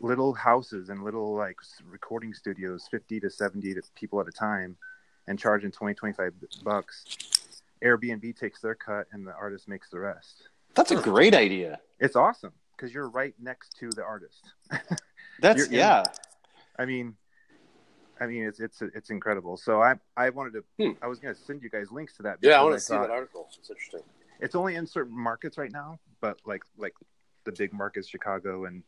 [0.00, 1.56] little houses and little like
[1.90, 4.76] recording studios, fifty to seventy to people at a time,
[5.26, 6.32] and charging 20, 25
[6.64, 7.04] bucks.
[7.84, 10.48] Airbnb takes their cut and the artist makes the rest.
[10.74, 11.78] That's a great idea.
[12.00, 14.52] It's awesome because you're right next to the artist.
[15.40, 16.02] That's in- yeah.
[16.78, 17.14] I mean,
[18.20, 19.56] I mean, it's it's it's incredible.
[19.56, 20.92] So I I wanted to Hmm.
[21.02, 22.38] I was going to send you guys links to that.
[22.42, 23.48] Yeah, I want to see thought- that article.
[23.58, 24.00] It's interesting.
[24.40, 26.94] It's only in certain markets right now, but like like
[27.44, 28.82] the big markets, Chicago and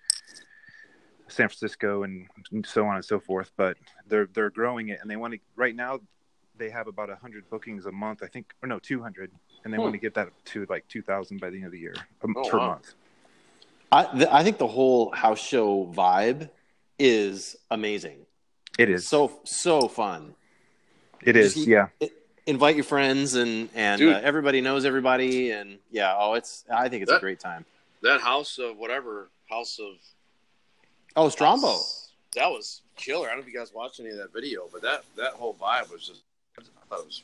[1.31, 2.27] San Francisco, and
[2.65, 3.51] so on and so forth.
[3.57, 3.77] But
[4.09, 5.41] they're they're growing it, and they want to.
[5.57, 6.01] Right now,
[6.59, 8.23] they have about hundred bookings a month.
[8.23, 9.31] I think, or no, two hundred,
[9.65, 9.83] and they Hmm.
[9.85, 12.35] want to get that to like two thousand by the end of the year um,
[12.37, 12.69] Oh, per wow.
[12.69, 12.95] month.
[13.93, 16.51] I th- I think the whole house show vibe
[16.99, 18.27] is amazing.
[18.79, 19.07] It is.
[19.09, 20.35] So so fun.
[21.23, 21.55] it is.
[21.55, 21.89] just- Yeah.
[22.47, 24.15] Invite your friends and and Dude.
[24.15, 26.15] uh, everybody knows everybody and yeah.
[26.19, 27.65] Oh, it's I think it's a great time.
[28.03, 29.95] That house of whatever house of
[31.17, 31.79] Oh, Strombo.
[32.37, 33.27] That was killer.
[33.27, 35.55] I don't know if you guys watched any of that video, but that that whole
[35.55, 36.23] vibe was just.
[36.59, 37.23] I thought it was.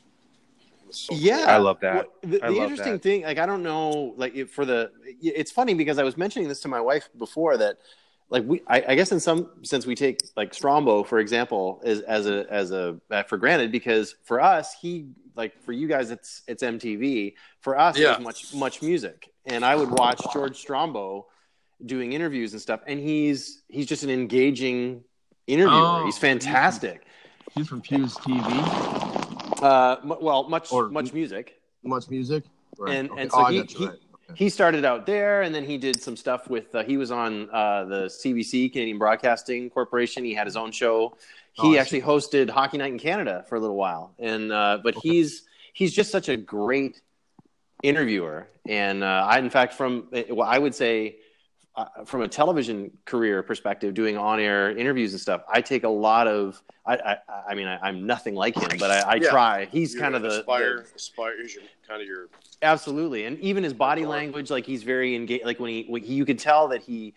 [0.81, 1.95] it was so Yeah, I love that.
[1.95, 3.01] Well, the the love interesting that.
[3.03, 6.47] thing, like I don't know, like if for the, it's funny because I was mentioning
[6.47, 7.77] this to my wife before that,
[8.29, 12.01] like we, I, I guess in some sense we take like Strombo for example as
[12.01, 16.11] as a as a uh, for granted because for us he like for you guys
[16.11, 18.13] it's it's MTV for us Yeah.
[18.13, 21.25] it was much much music and I would watch George Strombo
[21.85, 25.03] doing interviews and stuff and he's he's just an engaging
[25.45, 27.03] interviewer Oh, he's fantastic
[27.53, 29.61] He's from Fuse TV.
[29.61, 32.43] uh m- well much Or- much music Much music.
[32.79, 32.95] Right.
[32.95, 33.21] And- okay.
[33.21, 33.93] and so oh, he- he- right.
[34.29, 34.33] Okay.
[34.35, 37.49] he started out there and then he did some stuff with uh, he was on
[37.51, 41.15] uh, the cbc canadian broadcasting corporation he had his own show
[41.59, 44.79] Oh, he I actually hosted hockey night in canada for a little while and uh,
[44.83, 45.09] but Okay.
[45.09, 47.01] he's he's just such a great
[47.83, 51.17] interviewer and uh, i in fact from uh, well, i would say
[51.77, 56.27] uh, from a television career perspective doing on-air interviews and stuff i take a lot
[56.27, 57.17] of i i,
[57.49, 59.29] I mean I, i'm nothing like him but i, I Yeah.
[59.29, 60.77] try he's You're kind of the, aspire.
[60.77, 62.27] the Aspire is your kind of your.
[62.63, 65.45] Absolutely, and even his body language, like he's very engaged.
[65.45, 67.13] Like when he, when he, you could tell that he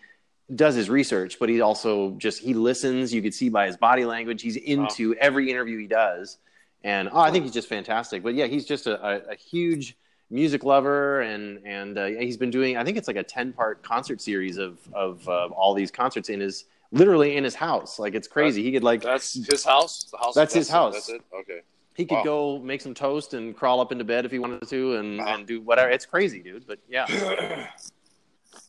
[0.55, 3.13] does his research, but he also just he listens.
[3.13, 6.37] You could see by his body language, he's into every interview he does,
[6.85, 8.23] and oh, I think he's just fantastic.
[8.23, 9.97] But yeah, he's just a, a, a huge
[10.31, 12.77] music lover, and and uh, he's been doing.
[12.77, 16.29] I think it's like a ten part concert series of of uh, all these concerts
[16.29, 17.99] in his literally in his house.
[17.99, 18.63] Like it's crazy.
[18.63, 20.05] he could like That's his house.
[20.11, 20.35] The house.
[20.35, 20.73] That's his it?
[20.73, 20.95] house.
[20.95, 21.23] That's it.
[21.41, 21.61] Okay.
[21.97, 22.25] he could wow.
[22.25, 25.35] go make some toast and crawl up into bed if he wanted to, and Wow.
[25.35, 25.91] and do whatever.
[25.91, 26.67] It's crazy, dude.
[26.67, 27.67] But yeah,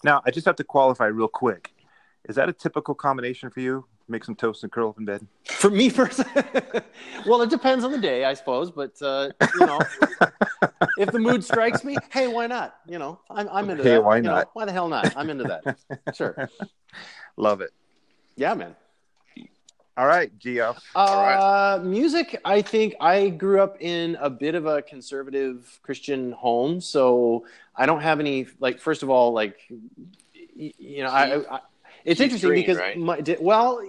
[0.04, 1.74] Now, I just have to qualify real quick.
[2.28, 3.86] Is that a typical combination for you?
[4.12, 5.26] Make some toast and curl up in bed?
[5.46, 6.32] for me personally,
[7.26, 8.70] well, it depends on the day, I suppose.
[8.70, 9.88] But uh, you know,
[10.98, 12.76] if the mood strikes me, hey, why not?
[12.86, 14.04] You know, I'm I'm into Hey, that.
[14.04, 14.50] why You know, not?
[14.54, 15.14] why the hell not?
[15.16, 15.78] I'm into that.
[16.14, 16.50] Sure.
[17.38, 17.72] Love it.
[18.36, 18.76] Yeah, man.
[19.96, 20.76] All right, Gio.
[20.94, 22.40] Uh, music.
[22.44, 27.46] I think I grew up in a bit of a conservative Christian home, so
[27.78, 28.82] I don't have any like.
[28.82, 31.60] First of all, like y- you know, I, I
[32.06, 32.98] it's Keith interesting Green, because right?
[32.98, 33.82] my di- well,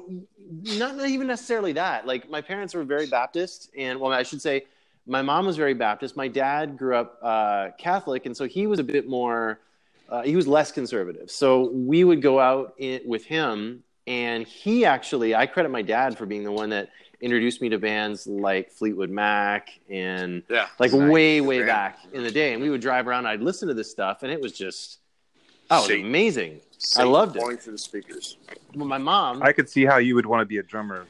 [0.79, 2.07] not, not even necessarily that.
[2.07, 4.65] Like my parents were very Baptist, and well, I should say
[5.07, 6.17] my mom was very Baptist.
[6.17, 9.61] My dad grew up uh, Catholic, and so he was a bit more.
[10.09, 14.85] Uh, he was less conservative, so we would go out in, with him, and he
[14.85, 16.91] actually, I credit my dad for being the one that
[17.23, 20.67] introduced me to bands like Fleetwood Mac and Yeah.
[20.79, 21.11] like Nice.
[21.11, 21.67] way, way Great.
[21.69, 22.53] back in the day.
[22.53, 24.99] And we would drive around, I'd listen to this stuff, and it was just,
[25.71, 26.61] oh, it was amazing.
[26.83, 27.41] Satan loved it.
[27.41, 28.37] Pointing through the speakers.
[28.75, 31.07] Well, my mom, I could see how you would want to be a drummer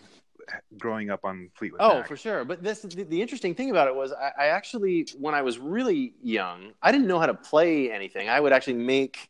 [0.77, 2.09] growing up on Fleetwood Oh, Mac.
[2.09, 2.45] for sure.
[2.45, 5.59] But this the, the interesting thing about it was I, I actually when I was
[5.59, 8.29] really young, I didn't know how to play anything.
[8.29, 9.29] I would actually make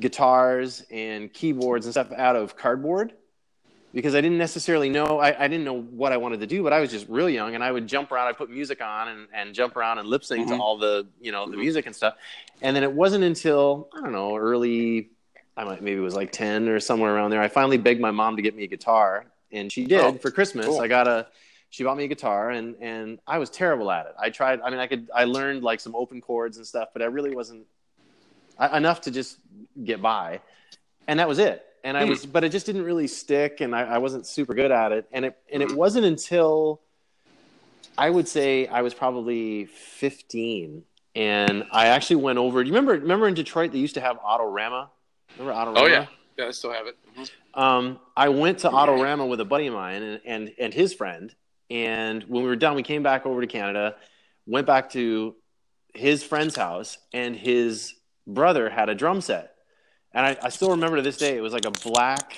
[0.00, 3.12] guitars and keyboards and stuff out of cardboard
[3.92, 6.72] because I didn't necessarily know I, I didn't know what I wanted to do, but
[6.72, 9.28] I was just real young and I would jump around, I'd put music on and,
[9.32, 10.56] and jump around and lip sync Mhm.
[10.56, 11.60] to all the you know, the Mhm.
[11.60, 12.14] music and stuff.
[12.62, 15.10] And then it wasn't until I don't know, early
[15.58, 17.42] I might maybe it was like ten or somewhere around there.
[17.42, 20.30] I finally begged my mom to get me a guitar and she did Oh, for
[20.30, 20.66] Christmas.
[20.66, 20.80] cool.
[20.80, 21.26] I got a
[21.70, 24.14] she bought me a guitar and and I was terrible at it.
[24.18, 24.60] I tried.
[24.60, 25.10] I mean, I could.
[25.14, 27.66] I learned like some open chords and stuff, but I really wasn't
[28.56, 29.38] I, enough to just
[29.84, 30.40] get by.
[31.08, 31.64] And that was it.
[31.84, 32.10] And I Hmm.
[32.10, 35.06] was, but it just didn't really stick, and I, I wasn't super good at it.
[35.12, 36.80] And it and it wasn't until
[37.96, 42.62] I would say I was probably fifteen, and I actually went over.
[42.62, 42.92] Do you remember?
[42.92, 44.88] Remember in Detroit they used to have Autorama.
[45.38, 45.82] Remember Autorama?
[45.82, 46.06] Oh yeah.
[46.36, 46.96] Yeah, I still have it.
[47.16, 47.60] Mhm.
[47.60, 51.34] um, I went to Autorama with a buddy of mine and, and, and his friend.
[51.70, 53.96] And when we were done, we came back over to Canada,
[54.46, 55.34] went back to
[55.94, 57.94] his friend's house, and his
[58.26, 59.54] brother had a drum set.
[60.12, 62.36] And I, I still remember to this day, it was like a black,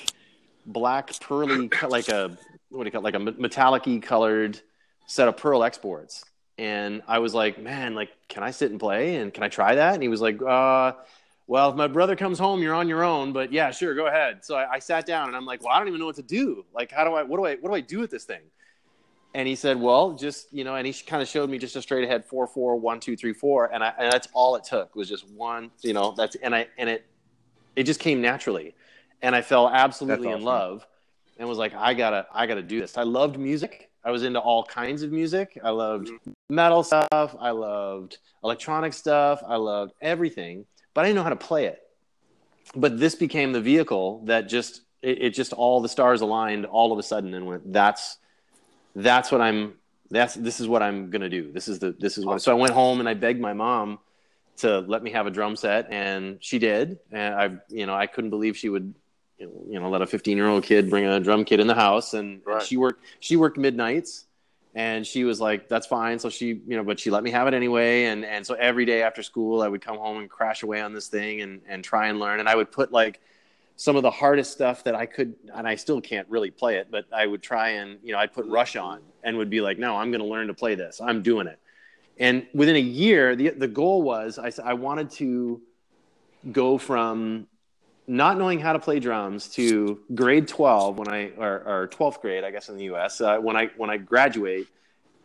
[0.67, 2.37] black pearly, like a,
[2.71, 4.59] what do you call it, like a metallic colored
[5.07, 6.25] set of Pearl exports.
[6.59, 9.17] And I was like, man, like, can I sit and play?
[9.17, 9.95] And can I try that?
[9.95, 10.93] And he was like, uh,
[11.51, 13.33] well, if my brother comes home, you're on your own.
[13.33, 14.45] But yeah, sure, go ahead.
[14.45, 16.23] So I, I sat down and I'm like, well, I don't even know what to
[16.23, 16.65] do.
[16.73, 17.25] Like, how do I?
[17.25, 17.57] What do I?
[17.57, 18.43] What do I do with this thing?
[19.35, 21.83] And he said, well, just you know, and he kind of showed me just a
[21.83, 24.95] straight ahead four four one two three four, and I and that's all it took
[24.95, 27.05] was just one, you know, that's and I and it
[27.75, 28.77] it just came naturally,
[29.21, 30.87] and I fell absolutely That's in love,
[31.37, 32.97] and was like, I gotta I gotta do this.
[32.97, 33.91] I loved music.
[34.05, 35.59] I was into all kinds of music.
[35.65, 36.31] I loved mm-hmm.
[36.49, 37.35] metal stuff.
[37.41, 39.43] I loved electronic stuff.
[39.45, 41.81] I loved everything, but I didn't know how to play it.
[42.75, 46.93] But this became the vehicle that just it, it just all the stars aligned all
[46.93, 47.73] of a sudden and went.
[47.73, 48.19] That's
[48.95, 49.75] that's what I'm.
[50.11, 51.53] That's this is what I'm gonna do.
[51.53, 52.43] This is the this is what.
[52.43, 53.99] So I went home and I begged my mom
[54.59, 56.99] to let me have a drum set, and she did.
[57.11, 58.95] And I, you know, I couldn't believe she would,
[59.39, 62.13] you know, let a 15 year old kid bring a drum kit in the house,
[62.15, 62.63] and, and Right.
[62.63, 63.05] she worked.
[63.21, 64.27] She worked midnights,
[64.75, 67.47] and she was like, "That's fine." So she, you know, but she let me have
[67.49, 70.63] it anyway, and and so every day after school, I would come home and crash
[70.63, 73.21] away on this thing and and try and learn, and I would put like
[73.81, 76.89] some of the hardest stuff that I could, and I still can't really play it,
[76.91, 79.79] but I would try and, you know, I'd put Rush on and would be like,
[79.79, 81.01] no, I'm going to learn to play this.
[81.01, 81.59] I'm doing it.
[82.19, 85.63] And within a year, the, the goal was i i wanted to
[86.53, 87.47] go from
[88.07, 92.45] not knowing how to play drums to grade 12 when I, or, or 12th grade,
[92.45, 94.67] I guess in the US, uh, when I, when I graduate,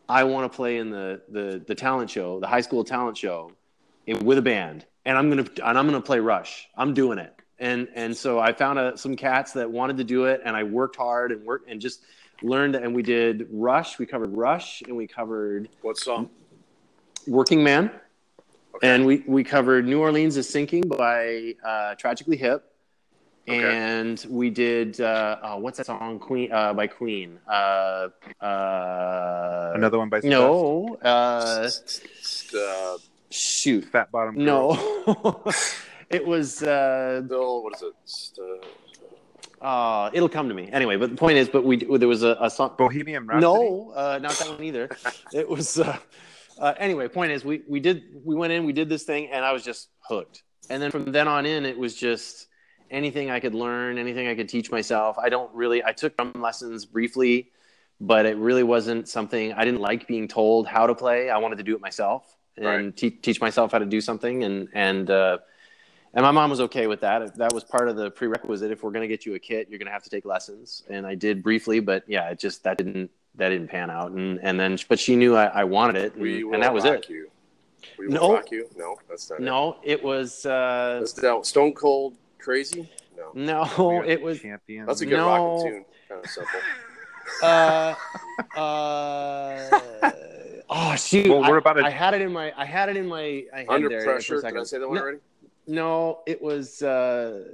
[0.07, 3.51] I want to play in the, the, the talent show, the high school talent show
[4.05, 4.85] in, with a band.
[5.05, 6.67] And I'm going to, and I'm to play Rush.
[6.75, 10.25] I'm doing it and and so I found uh some cats that wanted to do
[10.25, 12.01] it, and I worked hard and worked and just
[12.41, 12.75] learned.
[12.75, 13.97] And we did Rush.
[13.97, 16.29] We covered Rush, and we covered What song?
[17.27, 17.91] Working Man,
[18.75, 18.87] Okay.
[18.93, 22.63] and we we covered New Orleans is Sinking by uh, Tragically Hip,
[23.47, 23.63] Okay.
[23.75, 27.39] and we did uh, oh, what's that song Queen uh, by Queen.
[27.47, 28.09] Uh,
[28.41, 31.69] uh, Another one by no, uh,
[32.57, 32.97] Uh,
[33.29, 34.35] shoot, Fat Bottom.
[34.35, 34.45] Girl.
[34.75, 35.43] no,
[36.09, 36.61] it was.
[36.63, 37.93] Uh, Bill, what is it?
[38.03, 40.95] It's, uh, Uh, it'll come to me anyway.
[40.97, 42.73] But the point is, but we there was a, a song.
[42.77, 43.41] Bohemian Rhapsody.
[43.41, 44.89] No, uh, not that one either.
[45.33, 45.79] it was.
[45.79, 45.97] Uh,
[46.59, 49.43] uh, anyway, point is, we we did we went in, we did this thing, and
[49.43, 50.43] I was just hooked.
[50.69, 52.47] And then from then on in, it was just
[52.89, 55.17] anything I could learn, anything I could teach myself.
[55.17, 55.83] I don't really.
[55.83, 57.51] I took drum lessons briefly,
[57.99, 61.29] but it really wasn't something I didn't like being told how to play.
[61.29, 62.97] I wanted to do it myself and Right.
[62.97, 64.43] te- teach myself how to do something.
[64.43, 65.37] And and uh,
[66.13, 67.35] and my mom was okay with that.
[67.35, 68.71] That was part of the prerequisite.
[68.71, 70.83] If we're going to get you a kit, you're going to have to take lessons.
[70.89, 74.11] And I did briefly, but yeah, it just that didn't that didn't pan out.
[74.11, 76.73] And and then, but she knew I, I wanted it, and, We will and that
[76.73, 77.07] was it.
[77.09, 77.29] you.
[77.99, 78.33] We will No.
[78.33, 78.67] rock you.
[78.75, 79.43] No, that's not it.
[79.43, 82.89] No, it was uh, That's that Stone Cold Crazy.
[83.17, 84.87] No, no, it was champions.
[84.87, 85.27] that's a good No.
[85.27, 85.85] rocking tune.
[86.09, 86.59] Kind of simple.
[87.41, 87.95] uh,
[88.55, 90.11] uh,
[90.69, 91.27] oh shoot!
[91.29, 93.45] Well, we're I- about to- I had it in my I had it in my
[93.53, 94.39] I had Under there pressure.
[94.41, 95.17] For a Did I say that one no, already?
[95.67, 96.81] no, it was.
[96.83, 97.45] Uh,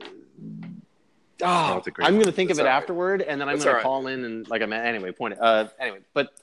[1.44, 2.76] Oh, it's a great I'm going to think That's of it right.
[2.76, 5.12] afterward, and then I'm going to call in and like I'm anyway.
[5.12, 5.38] Point.
[5.40, 6.34] Uh, anyway, but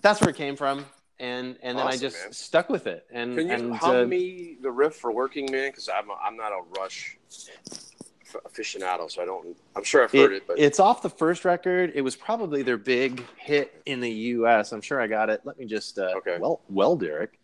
[0.00, 0.84] that's where it came from,
[1.18, 2.32] and and then I just man.
[2.32, 3.06] stuck with it.
[3.10, 5.70] And Can you and, hum uh, me the riff for Working Man?
[5.70, 7.18] Because I'm a, I'm not a Rush
[8.46, 9.56] aficionado, so I don't.
[9.76, 11.92] I'm sure I've heard it, but it's off the first record.
[11.94, 14.72] It was probably their big hit in the U.S.
[14.72, 15.40] I'm sure I got it.
[15.44, 15.98] Let me just.
[15.98, 16.38] Uh, Okay.
[16.38, 17.38] Well, well, Derek,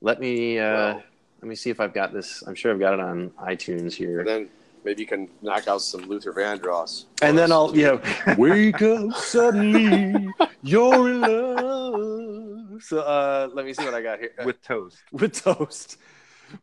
[0.00, 0.58] let me.
[0.58, 1.02] Uh, Well.
[1.44, 2.42] Let me see if I've got this.
[2.46, 4.24] I'm sure I've got it on iTunes here.
[4.24, 4.48] then
[4.84, 7.06] maybe you can knock out some Luther Vandross.
[7.22, 7.84] and then I'll, you
[8.26, 10.28] know, wake up suddenly,
[10.62, 12.82] you're in love.
[12.82, 14.32] So uh, let me see what I got here.
[14.44, 14.98] With toast.
[15.12, 15.98] with toast.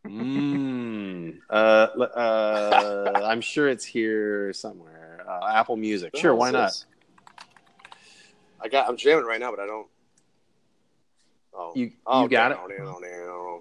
[0.06, 1.38] Mmm.
[1.50, 5.24] Uh, uh, I'm sure it's here somewhere.
[5.28, 6.16] Uh, Apple Music.
[6.16, 6.84] Sure, why not?
[8.60, 8.88] I got.
[8.88, 9.86] I'm jamming right now, but I don't.
[11.54, 13.60] Oh, You- oh, you got down, down, down.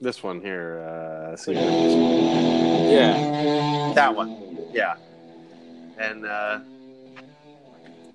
[0.00, 0.80] This one here.
[0.80, 1.62] Uh, see Yeah.
[3.94, 4.58] that one.
[4.72, 4.94] Yeah.
[5.98, 6.60] And uh,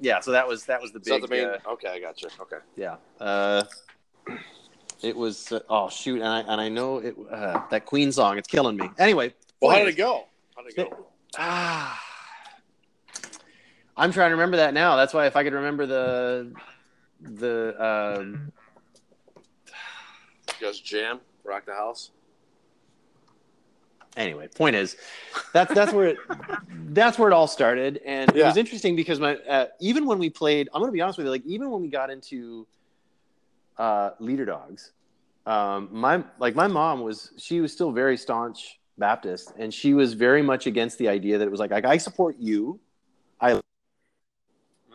[0.02, 1.22] yeah, so that was that was the big.
[1.22, 1.46] the main?
[1.46, 2.30] uh, okay, I got you.
[2.42, 2.58] Okay.
[2.76, 2.96] yeah.
[3.20, 3.64] Uh,
[5.04, 5.52] it was.
[5.52, 6.16] Uh, oh shoot!
[6.22, 7.16] And I and I know it.
[7.32, 8.38] Uh, that Queen song.
[8.40, 8.90] It's killing me.
[8.98, 9.34] Anyway.
[9.62, 10.26] Well, how did it go?
[10.56, 11.06] How did it go?
[11.38, 12.02] Ah.
[13.98, 14.96] I'm trying to remember that now.
[14.96, 16.52] That's why if I could remember the
[17.22, 17.76] the
[18.20, 18.52] um,
[20.60, 22.12] You guys jam, rock the house.
[24.18, 24.96] anyway, point is
[25.54, 26.18] that's that's where it
[26.94, 30.30] that's where it all started, and it was interesting because my uh, even when we
[30.30, 32.66] played, I'm going to be honest with you, like even when we got into
[33.78, 34.92] uh, leader dogs,
[35.46, 40.14] um, my like my mom was she was still very staunch Baptist, and she was
[40.14, 42.80] very much against the idea that it was like, like I support you,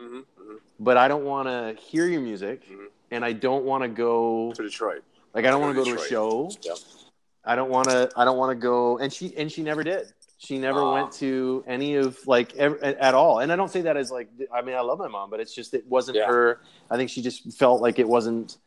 [0.01, 0.55] Mm-hmm, mm-hmm.
[0.79, 2.87] but I don't want to hear your music, Mhm.
[3.11, 5.05] and I don't want to go To Detroit.
[5.35, 6.51] Like I don't want to go to a show.
[6.63, 6.77] Yep.
[7.45, 8.11] I don't want to.
[8.17, 8.99] I don't want to go.
[8.99, 10.13] And she and she never did.
[10.39, 10.95] She never Aw.
[10.95, 13.41] went to any of like ev- at all.
[13.41, 14.29] And I don't say that as like.
[14.53, 16.27] I mean, I love my mom, but it's just it wasn't Yeah.
[16.27, 16.61] her.
[16.91, 18.59] I think she just felt like it wasn't.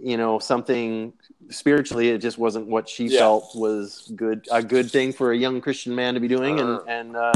[0.00, 1.12] You know, something
[1.50, 3.20] spiritually, it just wasn't what she Yeah.
[3.20, 4.44] felt was good.
[4.50, 6.80] A good thing for a young Christian man to be doing, Uh.
[6.80, 7.16] and and.
[7.16, 7.32] uh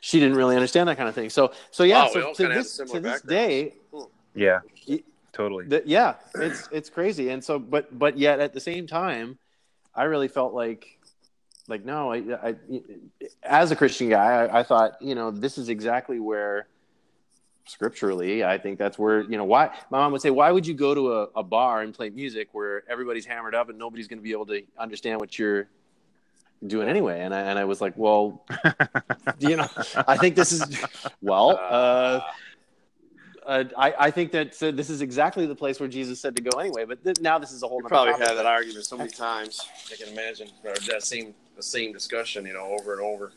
[0.00, 1.28] she didn't really understand that kind of thing.
[1.28, 2.04] So, so yeah.
[2.04, 3.22] Wow, so to this, to this backgrounds.
[3.22, 3.74] day,
[4.32, 5.82] Yeah, Y- totally.
[5.86, 9.38] yeah, it's it's crazy, and so but but yet at the same time,
[9.94, 10.98] I really felt like
[11.68, 12.56] like no, I, I
[13.42, 16.66] as a Christian guy, I, I thought you know this is exactly where
[17.68, 20.72] scripturally I think that's where you know why my mom would say why would you
[20.72, 24.18] go to a, a bar and play music where everybody's hammered up and nobody's going
[24.18, 25.68] to be able to understand what you're
[26.66, 28.42] doing anyway and I, and I was like well
[29.38, 30.82] you know I think this is
[31.20, 32.20] well uh,
[33.48, 36.42] uh, I, I think that uh, this is exactly the place where Jesus said to
[36.42, 36.84] go anyway.
[36.84, 37.80] But th- now this is a whole.
[37.80, 38.28] Nother probably topic.
[38.28, 39.66] had that argument so many times.
[39.90, 43.32] I can imagine, that same the same discussion, you know, over and over.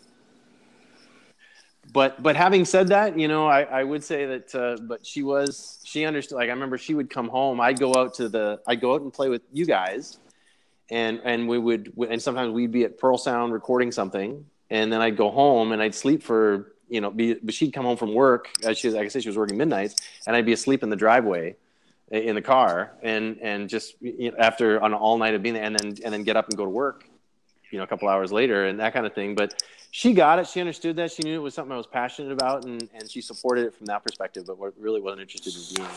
[1.94, 4.54] But but having said that, you know, I, I would say that.
[4.54, 6.36] Uh, but she was she understood.
[6.36, 7.62] Like I remember she would come home.
[7.62, 8.60] I'd go out to the.
[8.68, 10.20] I'd go out and play with you guys,
[10.90, 15.00] and and we would and sometimes we'd be at Pearl Sound recording something, and then
[15.00, 17.10] I'd go home and I'd sleep for you know.
[17.10, 18.50] Be, but she'd come home from work.
[18.74, 19.96] She like I said, she was working midnights,
[20.28, 21.56] and I'd be asleep in the driveway
[22.12, 25.64] in the car and and just you know, after an all night of being there
[25.64, 27.06] and then and then get up and go to work
[27.72, 30.46] you know a couple hours later and that kind of thing but she got it
[30.46, 33.22] she understood that she knew it was something i was passionate about and and she
[33.22, 35.90] supported it from that perspective but really wasn't interested in being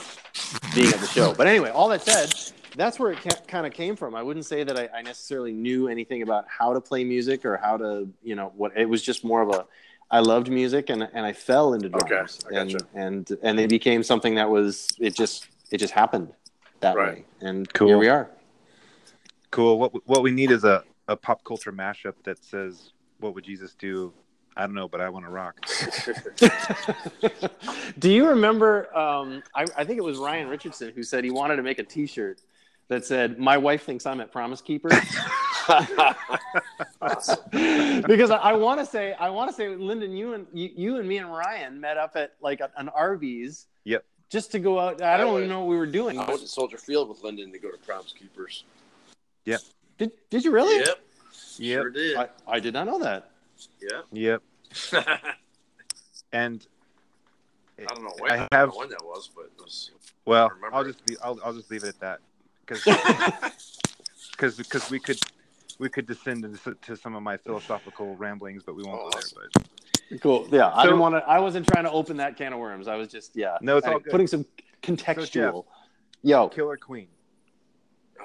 [0.75, 2.33] being at the show but anyway all that said
[2.77, 3.19] that's where it
[3.49, 6.73] kind of came from i wouldn't say that I, I necessarily knew anything about how
[6.73, 9.67] to play music or how to you know what it was just more of a
[10.11, 12.87] I loved music and and I fell into Okay, drums I and gotcha.
[12.95, 16.33] and and they became something that was it just it just happened
[16.81, 17.17] that Right.
[17.19, 17.89] way and Cool.
[17.89, 18.31] here we are
[19.51, 19.79] Cool.
[19.79, 23.75] What what we need is a, a pop culture mashup that says what would Jesus
[23.75, 24.13] do?
[24.57, 25.61] I don't know, but I want to rock.
[27.99, 28.95] Do you remember?
[28.97, 31.83] Um, I, I think it was Ryan Richardson who said he wanted to make a
[31.85, 32.41] T-shirt
[32.89, 34.91] that said, "My wife thinks I'm at Promise Keeper."
[38.07, 40.97] because I, I want to say, I want to say, Lyndon, you and you, you
[40.99, 43.67] and me and Ryan met up at like an Arby's.
[43.85, 44.05] Yep.
[44.31, 45.01] Just to go out.
[45.03, 46.19] I don't even know what we were doing.
[46.19, 48.65] I went to Soldier Field with Lyndon to go to Promise Keepers.
[49.45, 50.77] Did Did you really?
[50.79, 50.99] Yep.
[51.59, 51.83] Yep.
[51.83, 52.17] Sure did.
[52.17, 53.31] I, I did not know that.
[53.81, 54.05] Yep.
[54.13, 54.43] Yep.
[56.33, 56.67] and
[57.79, 59.93] I don't know when, I I have- know when that was, but it was.
[60.25, 62.19] well, remember I'll just be, I'll, I'll just leave it at that
[62.67, 62.83] because
[64.33, 65.21] because because we could
[65.79, 69.19] we could descend into to some of my philosophical ramblings, but we won't Oh, go
[69.19, 69.39] awesome.
[69.41, 69.51] there.
[70.11, 70.47] But Cool.
[70.53, 71.27] Yeah, I didn't want to.
[71.29, 72.89] I wasn't trying to open that can of worms.
[72.89, 73.57] I was just yeah.
[73.63, 74.11] No, it's all good.
[74.11, 74.45] Putting some
[74.83, 75.65] contextual.
[76.23, 77.09] Yo, Killer Queen,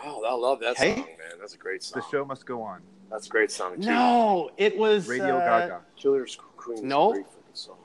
[0.01, 0.95] Oh, I love that Hey.
[0.95, 1.39] song, man.
[1.39, 2.01] That's a great song.
[2.01, 2.81] the show must go on.
[3.09, 3.75] That's a great song.
[3.81, 3.87] too.
[3.89, 6.25] no, it was Radio uh, Gaga, Killer
[6.57, 6.87] Queen.
[6.87, 7.09] No.
[7.11, 7.77] a great song.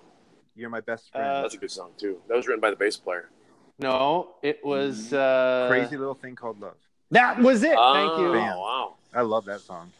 [0.55, 1.27] you're my best friend.
[1.27, 2.21] Uh, That's a good song too.
[2.29, 3.31] That was written by the bass player.
[3.79, 6.77] No, it was uh, Crazy little thing called love.
[7.11, 7.69] That was it.
[7.69, 8.33] Thank Oh, you.
[8.33, 8.57] Bam.
[8.59, 8.95] wow.
[9.15, 9.93] I love that song.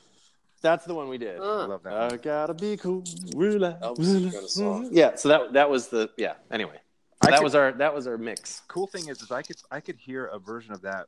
[0.63, 1.39] That's the one we did.
[1.39, 2.13] I Uh, love that.
[2.13, 3.05] I gotta be cool.
[3.37, 3.81] Relax.
[3.81, 4.89] That was the kind of song.
[4.91, 5.15] Yeah.
[5.15, 6.35] So that that was the yeah.
[6.51, 6.81] Anyway,
[7.21, 8.63] I that could- was our that was our mix.
[8.69, 11.07] cool thing is, is I could I could hear a version of that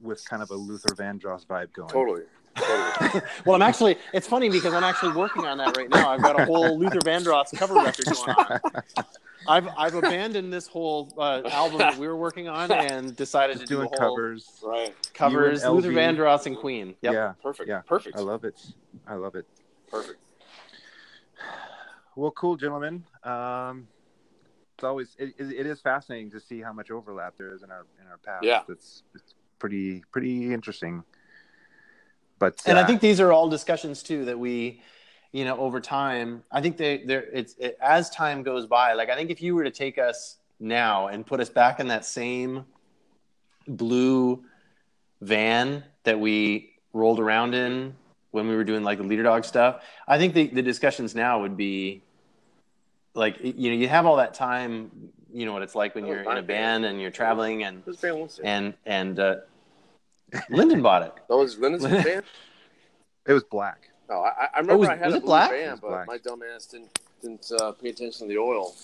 [0.00, 1.88] with kind of a Luther Vandross vibe going.
[1.88, 2.22] Totally.
[2.54, 3.22] Totally.
[3.44, 3.96] Well, I'm actually.
[4.12, 6.10] It's funny because I'm actually working on that right now.
[6.10, 8.60] I've got a whole Luther Vandross cover record going on.
[9.46, 13.58] I've I've abandoned this whole uh, album that we were working on and decided to
[13.60, 14.48] Just do doing a whole covers.
[14.62, 14.94] right.
[15.12, 15.64] covers.
[15.64, 15.94] Luther LV.
[16.16, 16.94] Vandross and Queen.
[17.02, 17.12] Yep.
[17.12, 17.68] Yeah, Perfect.
[17.68, 17.80] Yeah.
[17.80, 18.16] Perfect.
[18.16, 18.60] I love it.
[19.06, 19.46] I love it.
[19.90, 20.18] Perfect.
[22.16, 23.04] Well, cool, gentlemen.
[23.24, 23.88] Um,
[24.74, 27.70] it's always it, it it is fascinating to see how much overlap there is in
[27.70, 28.44] our in our paths.
[28.44, 28.62] Yeah.
[28.68, 31.04] it's it's pretty pretty interesting.
[32.44, 34.82] But and I uh, think these are all discussions too that we,
[35.32, 36.42] you know, over time.
[36.52, 38.92] I think they they're it's it, as time goes by.
[38.92, 41.88] Like I think if you were to take us now and put us back in
[41.88, 42.64] that same
[43.66, 44.44] blue
[45.22, 47.94] van that we rolled around in
[48.32, 51.40] when we were doing like the leader dog stuff, I think the the discussions now
[51.40, 52.02] would be
[53.14, 54.90] like you know you have all that time.
[55.32, 57.82] You know what it's like when Oh, you're in a band and you're traveling and
[57.84, 58.44] This band wants it.
[58.44, 59.36] and and uh,
[60.50, 61.12] Lyndon bought it.
[61.28, 62.24] That was Lyndon's band.
[63.26, 63.90] it was black.
[64.08, 65.50] No, I, I remember was- I had was a it blue black?
[65.52, 66.06] It band, but black.
[66.06, 68.74] my dumb ass didn't didn't uh, pay attention to the oil.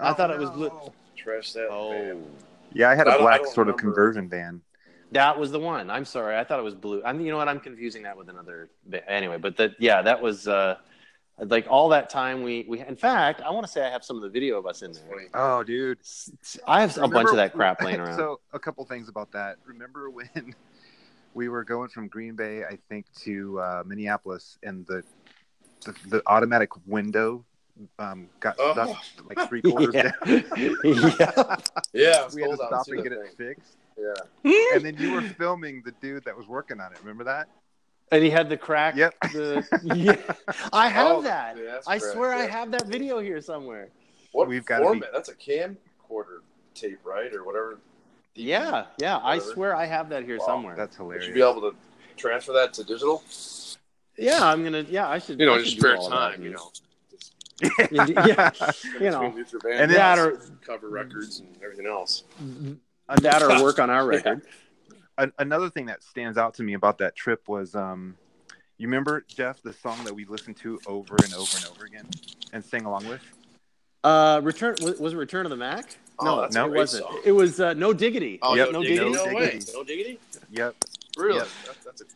[0.00, 0.70] I Oh, thought it was blue.
[1.16, 1.90] Trash that Oh.
[1.92, 2.24] band.
[2.72, 4.62] Yeah, I had I a black don't sort of conversion van.
[5.12, 5.90] That was the one.
[5.90, 6.38] I'm sorry.
[6.38, 7.02] I thought it was blue.
[7.04, 7.48] I mean, you know what?
[7.48, 8.70] I'm confusing that with another.
[8.86, 10.76] ba- Anyway, but that yeah, that was uh,
[11.38, 12.80] like all that time we we.
[12.80, 14.92] In fact, I want to say I have some of the video of us in
[14.92, 15.02] there.
[15.34, 15.98] Oh, dude.
[16.66, 18.16] I have a bunch of that crap laying around.
[18.16, 19.56] So a couple things about that.
[19.64, 20.54] Remember when
[21.34, 25.02] we were going from Green Bay, I think, to uh, Minneapolis, and the,
[25.84, 27.44] the the automatic window
[27.98, 28.72] um, got Oh.
[28.74, 30.12] stuck like three quarters yeah.
[30.24, 30.44] down.
[30.84, 31.56] yeah.
[31.92, 33.76] Yeah, we had to stop and the get it fixed.
[33.98, 34.74] Yeah.
[34.74, 36.98] And then you were filming the dude that was working on it.
[37.00, 37.48] Remember that?
[38.12, 38.94] And he had the crack.
[38.94, 39.14] Yep.
[39.32, 39.64] The,
[39.96, 40.16] yeah.
[40.72, 41.56] I have Oh, that.
[41.56, 43.88] yeah, I correct, swear I have that video here somewhere.
[44.32, 45.10] What We've gotta format?
[45.10, 46.40] be- That's a camcorder
[46.74, 47.78] tape, right, or whatever.
[48.34, 49.18] Yeah, yeah.
[49.22, 50.76] I swear I have that here Wow, somewhere.
[50.76, 51.26] That's Would hilarious.
[51.26, 51.76] you should be able to
[52.16, 53.22] transfer that to digital?
[54.18, 54.84] yeah, I'm gonna.
[54.88, 55.40] Yeah, I should.
[55.40, 56.16] You know, I in your should do spare all that.
[56.16, 56.70] time, you know.
[57.90, 58.50] yeah,
[59.00, 59.20] you know.
[59.30, 62.24] Between Luther Van And that Vandross or cover records and everything else.
[63.20, 64.42] that or work on our record.
[65.18, 68.16] An- another thing that stands out to me about that trip was um,
[68.78, 72.08] you remember Geoff the song that we listened to over and over and over again
[72.52, 73.20] and sang along with.
[74.04, 75.96] Uh, return was, was it Return of the Mack?
[76.18, 77.04] Oh, no, that's a it wasn't.
[77.04, 77.20] song.
[77.24, 78.38] It was uh, No Diggity.
[78.42, 78.66] Oh, Yep.
[78.72, 79.30] no, No diggity, diggity?
[79.30, 79.50] no way.
[79.50, 79.72] Diggity.
[79.74, 80.18] No diggity?
[80.50, 80.74] Yep,
[81.16, 81.38] Really?
[81.38, 81.48] Yep.
[81.66, 82.14] That, that's a good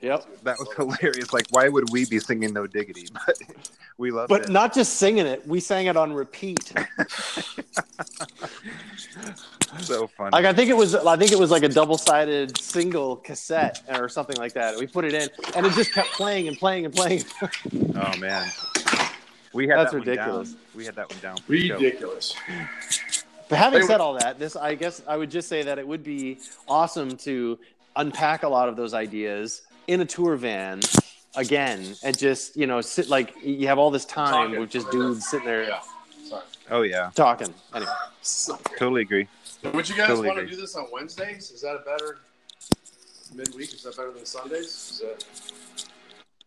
[0.00, 0.42] Yep.
[0.42, 1.32] that was hilarious.
[1.32, 3.08] Like, why would we be singing No Diggity?
[3.26, 3.36] But
[3.98, 4.48] we loved But it.
[4.50, 6.70] not just singing it, we sang it on repeat.
[9.80, 10.30] so funny.
[10.32, 14.08] Like I think it was, I think it was like a double-sided single cassette or
[14.08, 14.76] something like that.
[14.78, 17.24] We put it in, and it just kept playing and playing and playing.
[17.96, 18.50] oh man,
[19.52, 20.50] we had That's that ridiculous.
[20.52, 20.60] down.
[20.74, 21.36] We had that one down.
[21.38, 21.74] for the show.
[21.76, 22.34] Ridiculous.
[23.48, 26.02] But having said all that, this I guess I would just say that it would
[26.02, 27.58] be awesome to
[27.96, 30.80] unpack a lot of those ideas in a tour van
[31.36, 34.60] again and just you know sit like you have all this time Talking.
[34.60, 35.80] with just dudes sitting there Yeah.
[36.24, 36.42] Sorry.
[36.70, 37.54] Oh yeah, talking.
[37.72, 37.92] Anyway,
[38.78, 39.28] totally agree.
[39.72, 41.50] Would you guys Totally want to do this on Wednesdays?
[41.50, 42.18] Is that a better
[43.34, 43.72] midweek?
[43.74, 44.66] Is that better than Sundays?
[44.66, 45.24] Is that...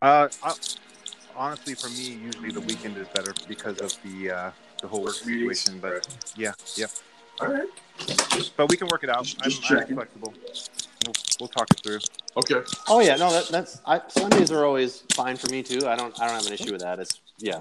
[0.02, 0.54] Uh, I,
[1.36, 5.14] honestly, for me, usually the weekend is better because of the uh, the whole work
[5.14, 5.80] situation.
[5.80, 6.34] But right.
[6.36, 6.92] yeah, yep.
[7.42, 7.68] All right.
[8.56, 9.18] But we can work it out.
[9.18, 10.34] I'm, Just I'm flexible.
[11.06, 12.00] We'll, we'll talk it through.
[12.40, 12.62] Okay.
[12.88, 15.88] Oh yeah, no, that, that's I, Sundays are always fine for me too.
[15.88, 17.00] I don't I don't have an issue with that.
[17.00, 17.60] It's yeah.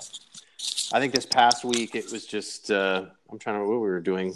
[0.93, 3.89] I think this past week it was just uh, I'm trying to remember what we
[3.91, 4.35] were doing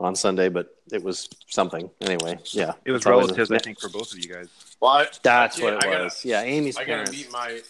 [0.00, 2.38] on Sunday, but it was something anyway.
[2.52, 4.48] Yeah, It was It's always relatives, I think, for both of you guys.
[4.80, 6.24] Well, I, That's I what it can't- gotta- was.
[6.24, 7.12] yeah, Amy's I gotta parents.
[7.12, 7.60] meet my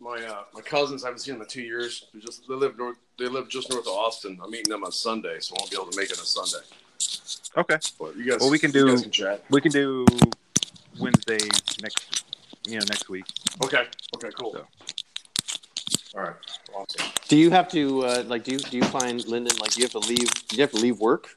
[0.00, 1.04] my uh, my cousins.
[1.04, 2.06] I haven't seen them in two years.
[2.12, 2.96] They just they live north.
[3.18, 4.38] They live just north of Austin.
[4.42, 6.64] I'm meeting them on Sunday, so I won't be able to make it on Sunday.
[7.56, 7.78] Okay.
[7.98, 9.44] But you guys, Well, we can do- can chat.
[9.50, 10.04] We can do
[10.98, 11.38] Wednesday
[11.82, 12.24] next,
[12.66, 13.24] you know, next week.
[13.64, 13.84] Okay.
[14.16, 14.30] Okay.
[14.38, 14.52] Cool.
[14.52, 14.66] So.
[16.16, 16.34] All right.
[16.74, 17.06] Awesome.
[17.28, 18.44] Do you have to uh, like?
[18.44, 19.72] Do you do you find Lyndon like?
[19.72, 20.30] Do you have to leave?
[20.48, 21.36] Do you have to leave work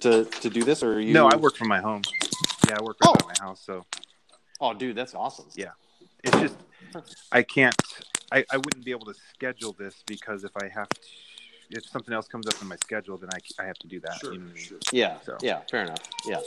[0.00, 1.12] to to do this, or are you?
[1.12, 2.02] No, I work from my home.
[2.68, 3.14] Yeah, I work right Oh.
[3.18, 3.84] at my house, so
[4.60, 5.46] Oh, dude, that's awesome.
[5.54, 5.72] Yeah.
[6.22, 6.56] it's just
[7.32, 7.74] I can't.
[8.30, 11.00] I, I wouldn't be able to schedule this because if I have to,
[11.70, 14.18] if something else comes up in my schedule, then I, I have to do that.
[14.20, 14.32] Sure.
[14.32, 14.56] you know I mean?
[14.64, 14.78] Sure.
[14.92, 15.36] Yeah, So.
[15.42, 15.98] yeah, fair enough.
[16.24, 16.40] Yeah.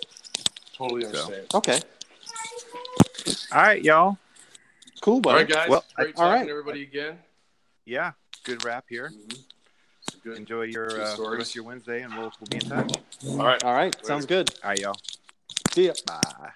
[0.77, 1.47] Totally understand.
[1.53, 1.79] Okay.
[3.53, 4.17] All right, y'all.
[5.01, 5.37] Cool, All buddy.
[5.39, 5.69] right, guys.
[5.69, 6.45] Well, Great all talking right.
[6.45, 7.17] to everybody again.
[7.85, 8.11] Yeah,
[8.43, 9.11] good wrap here.
[10.07, 10.37] It's good.
[10.37, 11.37] Enjoy your Good uh, stories.
[11.39, 12.91] rest of your Wednesday, and we'll we'll be in touch.
[13.27, 13.63] All right.
[13.63, 14.53] All right, sounds good.
[14.63, 14.95] All right, y'all.
[15.71, 15.93] See ya.
[16.05, 16.49] Bye.